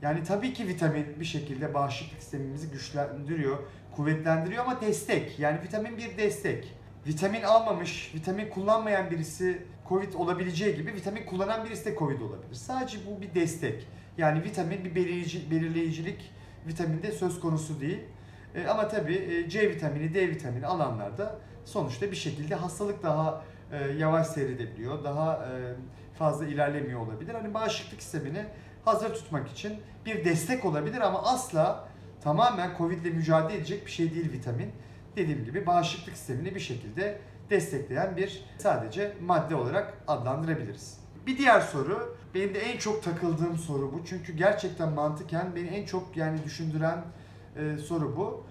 Yani 0.03 0.23
tabii 0.23 0.53
ki 0.53 0.69
vitamin 0.69 1.21
bir 1.21 1.25
şekilde 1.25 1.75
bağışıklık 1.75 2.23
sistemimizi 2.23 2.71
güçlendiriyor, 2.71 3.59
kuvvetlendiriyor 3.97 4.65
ama 4.65 4.81
destek. 4.81 5.39
Yani 5.39 5.63
vitamin 5.63 5.99
bir 5.99 6.19
destek. 6.19 6.75
Vitamin 7.07 7.43
almamış, 7.43 8.15
vitamin 8.15 8.51
kullanmayan 8.51 9.11
birisi 9.11 9.63
Covid 9.89 10.15
olabileceği 10.15 10.77
gibi 10.77 10.95
vitamin 10.95 11.27
kullanan 11.27 11.65
birisi 11.65 11.85
de 11.85 11.95
Covid 11.99 12.21
olabilir. 12.21 12.55
Sadece 12.55 12.99
bu 13.07 13.23
bir 13.23 13.35
destek. 13.35 13.89
Yani 14.19 14.45
vitamin 14.45 14.85
bir 14.85 14.95
belirleyici, 14.95 15.51
belirleyicilik 15.51 16.33
vitaminde 16.67 17.13
söz 17.13 17.41
konusu 17.41 17.81
değil. 17.81 18.01
E, 18.55 18.67
ama 18.67 18.89
tabii 18.89 19.15
e, 19.15 19.49
C 19.51 19.71
vitamini, 19.71 20.15
D 20.15 20.29
vitamini 20.29 20.67
alanlarda 20.67 21.39
sonuçta 21.65 22.11
bir 22.11 22.17
şekilde 22.17 22.55
hastalık 22.55 23.03
daha 23.03 23.45
e, 23.73 23.93
yavaş 23.93 24.27
seyredebiliyor, 24.27 25.05
daha 25.05 25.35
e, 25.35 25.75
fazla 26.19 26.47
ilerlemiyor 26.47 27.01
olabilir. 27.01 27.35
Hani 27.35 27.55
bağışıklık 27.55 28.03
sistemini 28.03 28.45
hazır 28.87 29.15
tutmak 29.15 29.49
için 29.49 29.81
bir 30.07 30.25
destek 30.25 30.65
olabilir 30.65 31.01
ama 31.01 31.23
asla 31.23 31.89
tamamen 32.21 32.71
Covid 32.79 33.05
ile 33.05 33.11
mücadele 33.11 33.57
edecek 33.57 33.87
bir 33.87 33.91
şey 33.91 34.15
değil 34.15 34.33
vitamin. 34.33 34.73
Dediğim 35.17 35.45
gibi 35.45 35.67
bağışıklık 35.67 36.17
sistemini 36.17 36.55
bir 36.55 36.61
şekilde 36.61 37.21
destekleyen 37.51 38.17
bir 38.17 38.45
sadece 38.59 39.17
madde 39.21 39.55
olarak 39.55 39.95
adlandırabiliriz. 40.09 41.01
Bir 41.27 41.39
diğer 41.39 41.61
soru, 41.61 42.17
benim 42.35 42.55
de 42.55 42.59
en 42.59 42.79
çok 42.79 43.03
takıldığım 43.03 43.59
soru 43.59 43.93
bu. 43.93 44.05
Çünkü 44.05 44.33
gerçekten 44.33 44.89
mantıken 44.93 45.57
beni 45.57 45.69
en 45.69 45.87
çok 45.87 46.17
yani 46.17 46.45
düşündüren 46.45 47.05
e, 47.57 47.79
soru 47.79 48.17
bu. 48.17 48.47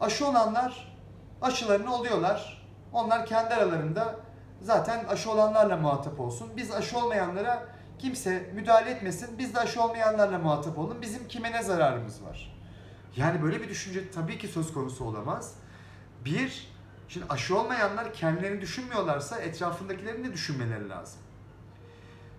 Aşı 0.00 0.26
olanlar 0.26 0.98
aşılarını 1.42 1.94
oluyorlar. 1.94 2.66
Onlar 2.92 3.26
kendi 3.26 3.54
aralarında 3.54 4.16
zaten 4.60 5.04
aşı 5.04 5.30
olanlarla 5.30 5.76
muhatap 5.76 6.20
olsun. 6.20 6.50
Biz 6.56 6.72
aşı 6.72 6.98
olmayanlara 6.98 7.79
kimse 8.00 8.50
müdahale 8.54 8.90
etmesin. 8.90 9.38
Biz 9.38 9.54
de 9.54 9.60
aşı 9.60 9.82
olmayanlarla 9.82 10.38
muhatap 10.38 10.78
olun. 10.78 11.02
Bizim 11.02 11.28
kime 11.28 11.52
ne 11.52 11.62
zararımız 11.62 12.24
var? 12.24 12.56
Yani 13.16 13.42
böyle 13.42 13.62
bir 13.62 13.68
düşünce 13.68 14.10
tabii 14.10 14.38
ki 14.38 14.48
söz 14.48 14.72
konusu 14.72 15.04
olamaz. 15.04 15.54
Bir, 16.24 16.68
şimdi 17.08 17.26
aşı 17.28 17.58
olmayanlar 17.58 18.14
kendilerini 18.14 18.60
düşünmüyorlarsa 18.60 19.38
etrafındakilerini 19.38 20.28
de 20.28 20.32
düşünmeleri 20.32 20.88
lazım. 20.88 21.20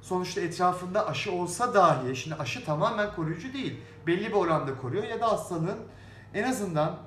Sonuçta 0.01 0.41
etrafında 0.41 1.07
aşı 1.07 1.31
olsa 1.31 1.73
dahi, 1.73 2.15
şimdi 2.15 2.35
aşı 2.35 2.65
tamamen 2.65 3.15
koruyucu 3.15 3.53
değil. 3.53 3.79
Belli 4.07 4.27
bir 4.27 4.35
oranda 4.35 4.77
koruyor 4.77 5.03
ya 5.03 5.21
da 5.21 5.31
hastalığın 5.31 5.79
en 6.33 6.43
azından 6.43 6.97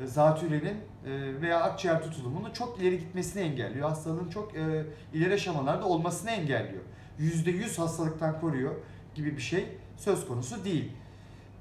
e, 0.00 0.06
zatürenin 0.06 0.76
e, 1.06 1.40
veya 1.40 1.62
akciğer 1.62 2.02
tutulumunun 2.02 2.50
çok 2.50 2.78
ileri 2.78 2.98
gitmesini 2.98 3.42
engelliyor. 3.42 3.88
Hastalığın 3.88 4.30
çok 4.30 4.56
e, 4.56 4.86
ileri 5.12 5.34
aşamalarda 5.34 5.84
olmasını 5.84 6.30
engelliyor. 6.30 6.82
%100 7.22 7.76
hastalıktan 7.76 8.40
koruyor 8.40 8.74
gibi 9.14 9.36
bir 9.36 9.42
şey 9.42 9.68
söz 9.96 10.28
konusu 10.28 10.64
değil. 10.64 10.92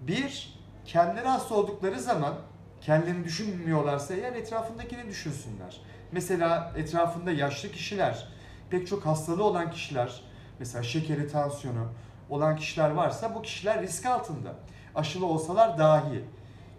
Bir, 0.01 0.59
kendileri 0.85 1.27
hasta 1.27 1.55
oldukları 1.55 1.99
zaman 1.99 2.33
kendilerini 2.81 3.23
düşünmüyorlarsa 3.23 4.13
eğer 4.13 4.33
etrafındakini 4.33 5.07
düşünsünler. 5.07 5.81
Mesela 6.11 6.73
etrafında 6.77 7.31
yaşlı 7.31 7.71
kişiler, 7.71 8.27
pek 8.69 8.87
çok 8.87 9.05
hastalığı 9.05 9.43
olan 9.43 9.71
kişiler, 9.71 10.21
mesela 10.59 10.83
şekeri, 10.83 11.31
tansiyonu 11.31 11.87
olan 12.29 12.55
kişiler 12.55 12.89
varsa 12.89 13.35
bu 13.35 13.41
kişiler 13.41 13.81
risk 13.81 14.05
altında. 14.05 14.55
Aşılı 14.95 15.25
olsalar 15.25 15.77
dahi. 15.77 16.23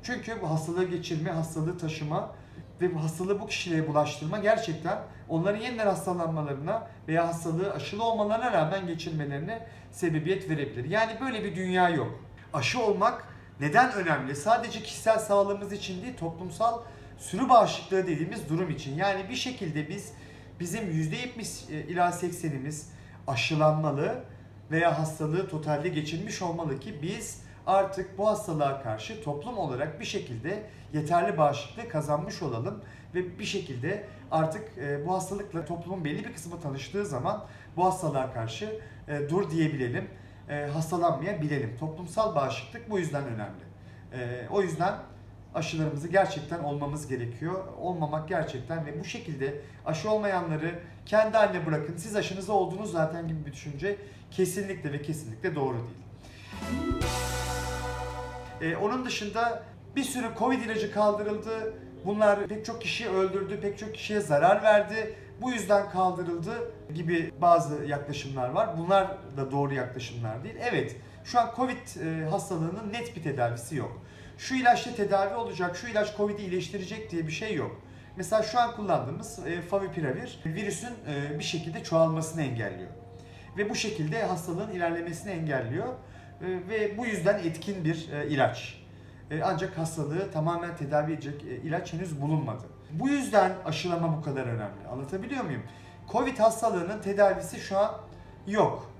Çünkü 0.03 0.43
bu 0.43 0.51
hastalığı 0.51 0.85
geçirme, 0.85 1.31
hastalığı 1.31 1.79
taşıma 1.79 2.31
ve 2.83 2.95
bu 2.95 3.03
hastalığı 3.03 3.41
bu 3.41 3.47
kişilere 3.47 3.89
bulaştırma 3.89 4.39
gerçekten 4.39 4.99
onların 5.29 5.61
yeniden 5.61 5.87
hastalanmalarına 5.87 6.89
veya 7.09 7.29
hastalığı 7.29 7.73
aşılı 7.73 8.05
olmalarına 8.05 8.53
rağmen 8.53 8.87
geçirmelerine 8.87 9.67
sebebiyet 9.91 10.51
verebilir. 10.51 10.85
Yani 10.85 11.13
böyle 11.21 11.45
bir 11.45 11.57
dünya 11.57 11.89
yok. 11.89 12.21
Aşı 12.53 12.83
olmak 12.83 13.29
neden 13.61 13.93
önemli? 13.93 14.37
Sadece 14.37 14.83
kişisel 14.83 15.19
sağlığımız 15.19 15.73
için 15.73 16.03
değil, 16.03 16.17
toplumsal 16.17 16.81
sürü 17.19 17.49
bağışıklığı 17.49 18.07
dediğimiz 18.07 18.49
durum 18.49 18.71
için. 18.71 18.97
Yani 18.97 19.29
bir 19.29 19.37
şekilde 19.37 19.89
biz 19.89 20.13
bizim 20.61 20.85
%70 20.85 21.73
ila 21.73 22.09
80'imiz 22.09 22.83
aşılanmalı 23.27 24.25
veya 24.71 24.99
hastalığı 24.99 25.49
totalde 25.49 25.89
geçirmiş 25.89 26.43
olmalı 26.43 26.81
ki 26.81 26.99
biz 27.03 27.43
artık 27.67 28.19
bu 28.19 28.29
hastalığa 28.29 28.83
karşı 28.83 29.25
toplum 29.25 29.59
olarak 29.59 30.01
bir 30.01 30.05
şekilde 30.05 30.63
yeterli 30.93 31.39
bağışıklığı 31.39 31.89
kazanmış 31.89 32.43
olalım 32.43 32.83
ve 33.15 33.39
bir 33.39 33.45
şekilde 33.45 34.05
artık 34.31 34.79
e, 34.79 35.07
bu 35.07 35.15
hastalıkla 35.15 35.65
toplumun 35.65 36.05
belli 36.05 36.25
bir 36.25 36.33
kısmı 36.33 36.61
tanıştığı 36.61 37.07
zaman 37.07 37.45
bu 37.77 37.85
hastalığa 37.85 38.33
karşı 38.33 38.81
e, 39.09 39.29
dur 39.29 39.51
diyebilelim, 39.51 40.09
e, 40.49 40.67
hastalanmayabilelim. 40.73 41.77
Toplumsal 41.81 42.35
bağışıklık 42.35 42.91
bu 42.91 42.99
yüzden 42.99 43.25
önemli. 43.25 43.73
O 44.51 44.63
yüzden 44.63 44.95
aşılarımızı 45.55 46.09
gerçekten 46.09 46.59
olmamız 46.59 47.07
gerekiyor. 47.07 47.65
Olmamak 47.81 48.29
gerçekten 48.29 48.87
ve 48.87 49.01
bu 49.01 49.05
şekilde 49.05 49.61
aşı 49.87 50.11
olmayanları 50.11 50.79
kendi 51.07 51.37
haline 51.37 51.67
bırakın. 51.67 51.97
Siz 51.97 52.17
aşınızı 52.17 52.53
oldunuz 52.53 52.93
zaten 52.93 53.29
gibi 53.29 53.47
bir 53.47 53.53
düşünce 53.53 53.97
kesinlikle 54.31 54.93
ve 54.93 55.03
kesinlikle 55.03 55.55
doğru 55.55 55.77
değil. 55.77 56.03
Ee, 58.63 58.77
onun 58.77 59.05
dışında 59.05 59.63
bir 59.97 60.05
sürü 60.05 60.27
Covid 60.39 60.63
ilacı 60.63 60.93
kaldırıldı. 60.93 61.75
Bunlar 62.05 62.47
pek 62.47 62.65
çok 62.65 62.83
kişiyi 62.83 63.09
öldürdü, 63.09 63.61
pek 63.61 63.79
çok 63.79 63.95
kişiye 63.95 64.21
zarar 64.21 64.63
verdi. 64.63 65.15
Bu 65.43 65.53
yüzden 65.53 65.91
kaldırıldı 65.91 66.73
gibi 66.95 67.33
bazı 67.41 67.85
yaklaşımlar 67.85 68.49
var. 68.49 68.79
Bunlar 68.79 69.09
da 69.37 69.51
doğru 69.51 69.75
yaklaşımlar 69.75 70.45
değil. 70.45 70.55
Evet, 70.71 70.97
şu 71.25 71.41
an 71.41 71.53
Covid 71.57 71.77
e, 71.77 72.25
hastalığının 72.31 72.93
net 72.93 73.17
bir 73.17 73.23
tedavisi 73.23 73.77
yok. 73.77 74.03
Şu 74.39 74.55
ilaçla 74.55 74.95
tedavi 74.95 75.35
olacak, 75.35 75.77
şu 75.77 75.87
ilaç 75.87 76.17
Covid'i 76.17 76.43
iyileştirecek 76.43 77.11
diye 77.11 77.27
bir 77.27 77.33
şey 77.33 77.55
yok. 77.55 77.81
Mesela 78.17 78.43
şu 78.43 78.61
an 78.61 78.77
kullandığımız 78.77 79.39
e, 79.47 79.63
favipiravir 79.63 80.41
virüsün 80.47 80.89
e, 80.89 81.39
bir 81.39 81.45
şekilde 81.45 81.83
çoğalmasını 81.83 82.43
engelliyor. 82.43 82.91
Ve 83.59 83.71
bu 83.71 83.75
şekilde 83.75 84.23
hastalığın 84.23 84.71
ilerlemesini 84.71 85.33
engelliyor. 85.33 85.89
E, 86.43 86.69
ve 86.69 86.99
bu 86.99 87.07
yüzden 87.07 87.39
etkin 87.39 87.85
bir 87.85 88.09
e, 88.13 88.29
ilaç. 88.29 88.83
E, 89.31 89.43
ancak 89.43 89.79
hastalığı 89.79 90.31
tamamen 90.31 90.77
tedavi 90.77 91.13
edecek 91.13 91.43
ilaç 91.43 91.93
henüz 91.93 92.21
bulunmadı. 92.21 92.65
Bu 92.91 93.09
yüzden 93.09 93.53
aşılama 93.65 94.17
bu 94.17 94.23
kadar 94.23 94.47
önemli. 94.47 94.89
Anlatabiliyor 94.93 95.45
muyum? 95.45 95.63
Covid 96.13 96.39
hastalığının 96.39 97.01
tedavisi 97.03 97.61
şu 97.61 97.79
an 97.79 97.91
yok. 98.47 98.91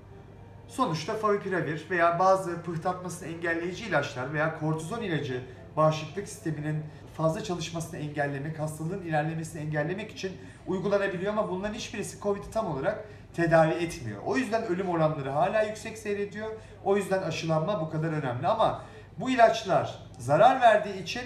Sonuçta 0.67 1.13
favipiravir 1.13 1.85
veya 1.89 2.19
bazı 2.19 2.61
pıhtatmasını 2.61 3.29
engelleyici 3.29 3.85
ilaçlar 3.85 4.33
veya 4.33 4.59
kortizon 4.59 5.01
ilacı 5.01 5.41
bağışıklık 5.77 6.27
sisteminin 6.27 6.83
fazla 7.17 7.43
çalışmasını 7.43 7.99
engellemek, 7.99 8.59
hastalığın 8.59 9.01
ilerlemesini 9.01 9.61
engellemek 9.61 10.11
için 10.11 10.31
uygulanabiliyor 10.67 11.33
ama 11.33 11.49
bunların 11.49 11.73
hiçbirisi 11.73 12.21
COVID'i 12.21 12.51
tam 12.51 12.67
olarak 12.67 13.05
tedavi 13.35 13.73
etmiyor. 13.73 14.21
O 14.25 14.37
yüzden 14.37 14.63
ölüm 14.63 14.89
oranları 14.89 15.29
hala 15.29 15.61
yüksek 15.61 15.97
seyrediyor. 15.97 16.47
O 16.83 16.97
yüzden 16.97 17.23
aşılanma 17.23 17.81
bu 17.81 17.89
kadar 17.89 18.07
önemli 18.07 18.47
ama 18.47 18.85
bu 19.19 19.29
ilaçlar 19.29 19.99
zarar 20.19 20.61
verdiği 20.61 21.03
için 21.03 21.21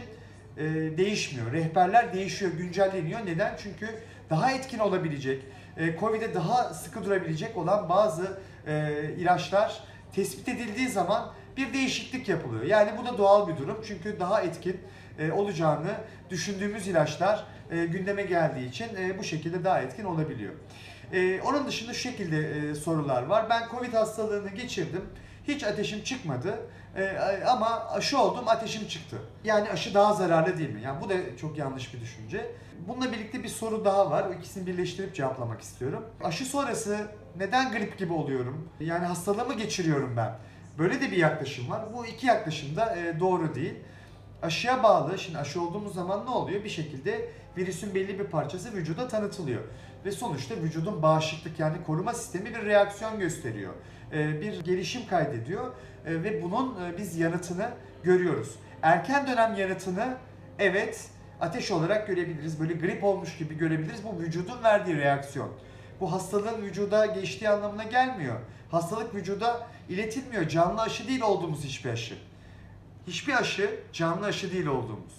e, 0.57 0.63
değişmiyor. 0.97 1.51
Rehberler 1.51 2.13
değişiyor, 2.13 2.51
güncelleniyor. 2.51 3.25
Neden? 3.25 3.55
Çünkü 3.63 3.89
daha 4.29 4.51
etkin 4.51 4.79
olabilecek, 4.79 5.43
e, 5.77 5.99
Covid'e 5.99 6.33
daha 6.33 6.73
sıkı 6.73 7.05
durabilecek 7.05 7.57
olan 7.57 7.89
bazı 7.89 8.39
e, 8.67 9.03
ilaçlar 9.17 9.83
tespit 10.15 10.49
edildiği 10.49 10.89
zaman 10.89 11.33
bir 11.57 11.73
değişiklik 11.73 12.29
yapılıyor. 12.29 12.63
Yani 12.63 12.91
bu 12.97 13.05
da 13.05 13.17
doğal 13.17 13.47
bir 13.47 13.57
durum. 13.57 13.77
Çünkü 13.87 14.19
daha 14.19 14.41
etkin 14.41 14.79
e, 15.19 15.31
olacağını 15.31 15.91
düşündüğümüz 16.29 16.87
ilaçlar 16.87 17.43
e, 17.71 17.85
gündeme 17.85 18.23
geldiği 18.23 18.69
için 18.69 18.87
e, 18.99 19.17
bu 19.19 19.23
şekilde 19.23 19.63
daha 19.63 19.81
etkin 19.81 20.03
olabiliyor. 20.03 20.53
E, 21.13 21.41
onun 21.41 21.67
dışında 21.67 21.93
şu 21.93 21.99
şekilde 21.99 22.69
e, 22.69 22.75
sorular 22.75 23.23
var. 23.23 23.45
Ben 23.49 23.67
Covid 23.71 23.93
hastalığını 23.93 24.49
geçirdim. 24.49 25.05
Hiç 25.47 25.63
ateşim 25.63 26.03
çıkmadı 26.03 26.59
E, 26.97 27.17
ama 27.47 27.89
aşı 27.89 28.19
oldum 28.19 28.47
ateşim 28.47 28.87
çıktı. 28.87 29.17
Yani 29.43 29.69
aşı 29.69 29.93
daha 29.93 30.13
zararlı 30.13 30.57
değil 30.57 30.69
mi? 30.69 30.81
Yani 30.81 31.01
bu 31.01 31.09
da 31.09 31.13
çok 31.41 31.57
yanlış 31.57 31.93
bir 31.93 32.01
düşünce. 32.01 32.51
Bununla 32.87 33.11
birlikte 33.11 33.43
bir 33.43 33.49
soru 33.49 33.85
daha 33.85 34.11
var. 34.11 34.25
O 34.29 34.33
ikisini 34.33 34.67
birleştirip 34.67 35.15
cevaplamak 35.15 35.61
istiyorum. 35.61 36.05
Aşı 36.23 36.45
sonrası 36.45 36.97
neden 37.37 37.71
grip 37.71 37.97
gibi 37.97 38.13
oluyorum? 38.13 38.69
Yani 38.79 39.05
hastalığımı 39.05 39.53
geçiriyorum 39.53 40.17
ben. 40.17 40.35
Böyle 40.77 41.01
de 41.01 41.11
bir 41.11 41.17
yaklaşım 41.17 41.69
var. 41.69 41.81
Bu 41.93 42.05
iki 42.05 42.27
yaklaşım 42.27 42.75
da 42.75 42.95
e, 42.95 43.19
doğru 43.19 43.55
değil. 43.55 43.73
Aşıya 44.41 44.83
bağlı, 44.83 45.19
şimdi 45.19 45.37
aşı 45.37 45.61
olduğumuz 45.61 45.93
zaman 45.95 46.25
ne 46.25 46.29
oluyor? 46.29 46.63
Bir 46.63 46.69
şekilde 46.69 47.29
virüsün 47.57 47.95
belli 47.95 48.19
bir 48.19 48.25
parçası 48.25 48.73
vücuda 48.73 49.07
tanıtılıyor. 49.07 49.61
Ve 50.05 50.11
sonuçta 50.11 50.55
vücudun 50.55 51.01
bağışıklık 51.01 51.59
yani 51.59 51.77
koruma 51.85 52.13
sistemi 52.13 52.55
bir 52.55 52.65
reaksiyon 52.65 53.19
gösteriyor. 53.19 53.73
E, 54.13 54.41
bir 54.41 54.63
gelişim 54.63 55.07
kaydediyor 55.07 55.73
E, 56.05 56.23
ve 56.23 56.43
bunun 56.43 56.85
e, 56.85 56.97
biz 56.97 57.17
yanıtını 57.17 57.69
görüyoruz. 58.03 58.55
Erken 58.81 59.27
dönem 59.27 59.55
yanıtını 59.55 60.17
evet 60.59 61.07
ateş 61.41 61.71
olarak 61.71 62.07
görebiliriz. 62.07 62.59
Böyle 62.59 62.73
grip 62.73 63.03
olmuş 63.03 63.37
gibi 63.37 63.57
görebiliriz. 63.57 64.03
Bu 64.03 64.19
vücudun 64.19 64.63
verdiği 64.63 64.97
reaksiyon. 64.97 65.49
Bu 65.99 66.11
hastalığın 66.11 66.61
vücuda 66.61 67.05
geçtiği 67.05 67.49
anlamına 67.49 67.83
gelmiyor. 67.83 68.39
Hastalık 68.71 69.15
vücuda 69.15 69.67
iletilmiyor. 69.89 70.47
Canlı 70.47 70.81
aşı 70.81 71.07
değil 71.07 71.21
olduğumuz 71.21 71.63
hiçbir 71.63 71.89
aşı. 71.89 72.15
Hiçbir 73.07 73.33
aşı 73.33 73.79
canlı 73.93 74.25
aşı 74.25 74.51
değil 74.51 74.65
olduğumuz. 74.65 75.13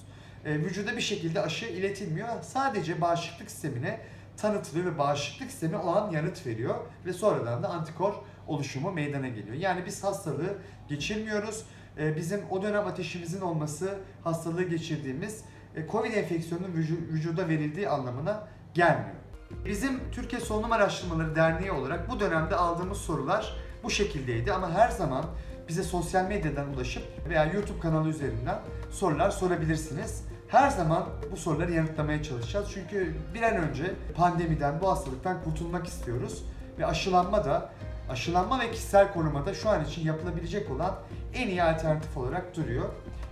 E, 0.45 0.55
vücuda 0.55 0.97
bir 0.97 1.03
şekilde 1.03 1.41
aşı 1.41 1.67
iletilmiyor. 1.67 2.29
Sadece 2.43 3.01
bağışıklık 3.01 3.51
sistemine 3.51 4.01
tanıtılıyor 4.40 4.94
ve 4.94 4.98
bağışıklık 4.98 5.51
sistemi 5.51 5.77
o 5.77 5.96
an 5.96 6.11
yanıt 6.11 6.46
veriyor 6.46 6.74
ve 7.07 7.12
sonradan 7.12 7.62
da 7.62 7.68
antikor 7.68 8.14
oluşumu 8.46 8.92
meydana 8.92 9.29
geliyor. 9.29 9.57
Yani 9.57 9.87
biz 9.87 10.05
hastalığı 10.05 10.59
geçirmiyoruz. 10.88 11.64
E, 11.98 12.16
bizim 12.16 12.40
o 12.51 12.62
dönem 12.62 12.87
ateşimizin 12.87 13.40
olması 13.40 13.98
hastalığı 14.24 14.62
geçirdiğimiz 14.62 15.44
e, 15.77 15.87
Covid 15.87 16.12
enfeksiyonunun 16.12 16.72
vücu- 16.72 17.09
vücuda 17.12 17.48
verildiği 17.48 17.88
anlamına 17.88 18.48
gelmiyor. 18.74 19.16
Bizim 19.64 20.01
Türkiye 20.12 20.40
Solunum 20.40 20.72
Araştırmaları 20.72 21.37
Derneği 21.37 21.72
olarak 21.72 22.11
bu 22.11 22.20
dönemde 22.20 22.57
aldığımız 22.57 22.98
sorular 22.98 23.57
bu 23.83 23.90
şekildeydi 23.90 24.53
ama 24.53 24.70
her 24.70 24.88
zaman 24.88 25.24
bize 25.68 25.83
sosyal 25.83 26.29
medyadan 26.29 26.74
ulaşıp 26.74 27.03
veya 27.29 27.44
YouTube 27.44 27.81
kanalı 27.81 28.09
üzerinden 28.09 28.59
sorular 28.90 29.31
sorabilirsiniz. 29.31 30.24
Her 30.49 30.71
zaman 30.71 31.07
bu 31.33 31.37
soruları 31.37 31.73
yanıtlamaya 31.73 32.23
çalışacağız. 32.23 32.69
Çünkü 32.75 33.15
bir 33.35 33.43
an 33.43 33.57
önce 33.57 33.95
pandemiden, 34.17 34.81
bu 34.81 34.89
hastalıktan 34.91 35.43
kurtulmak 35.45 35.87
istiyoruz. 35.87 36.45
Ve 36.79 36.87
aşılanma 36.87 37.45
da, 37.45 37.71
aşılanma 38.11 38.61
ve 38.61 38.71
kişisel 38.71 39.13
koruma 39.13 39.47
da 39.47 39.55
şu 39.55 39.69
an 39.69 39.85
için 39.85 40.03
yapılabilecek 40.05 40.71
olan 40.71 40.95
en 41.35 41.49
iyi 41.49 41.63
alternatif 41.63 42.17
olarak 42.17 42.57
duruyor. 42.57 42.89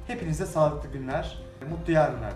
Hepinize 0.07 0.47
sağlıklı 0.47 0.89
günler, 0.89 1.39
mutlu 1.71 1.93
yarınlar. 1.93 2.33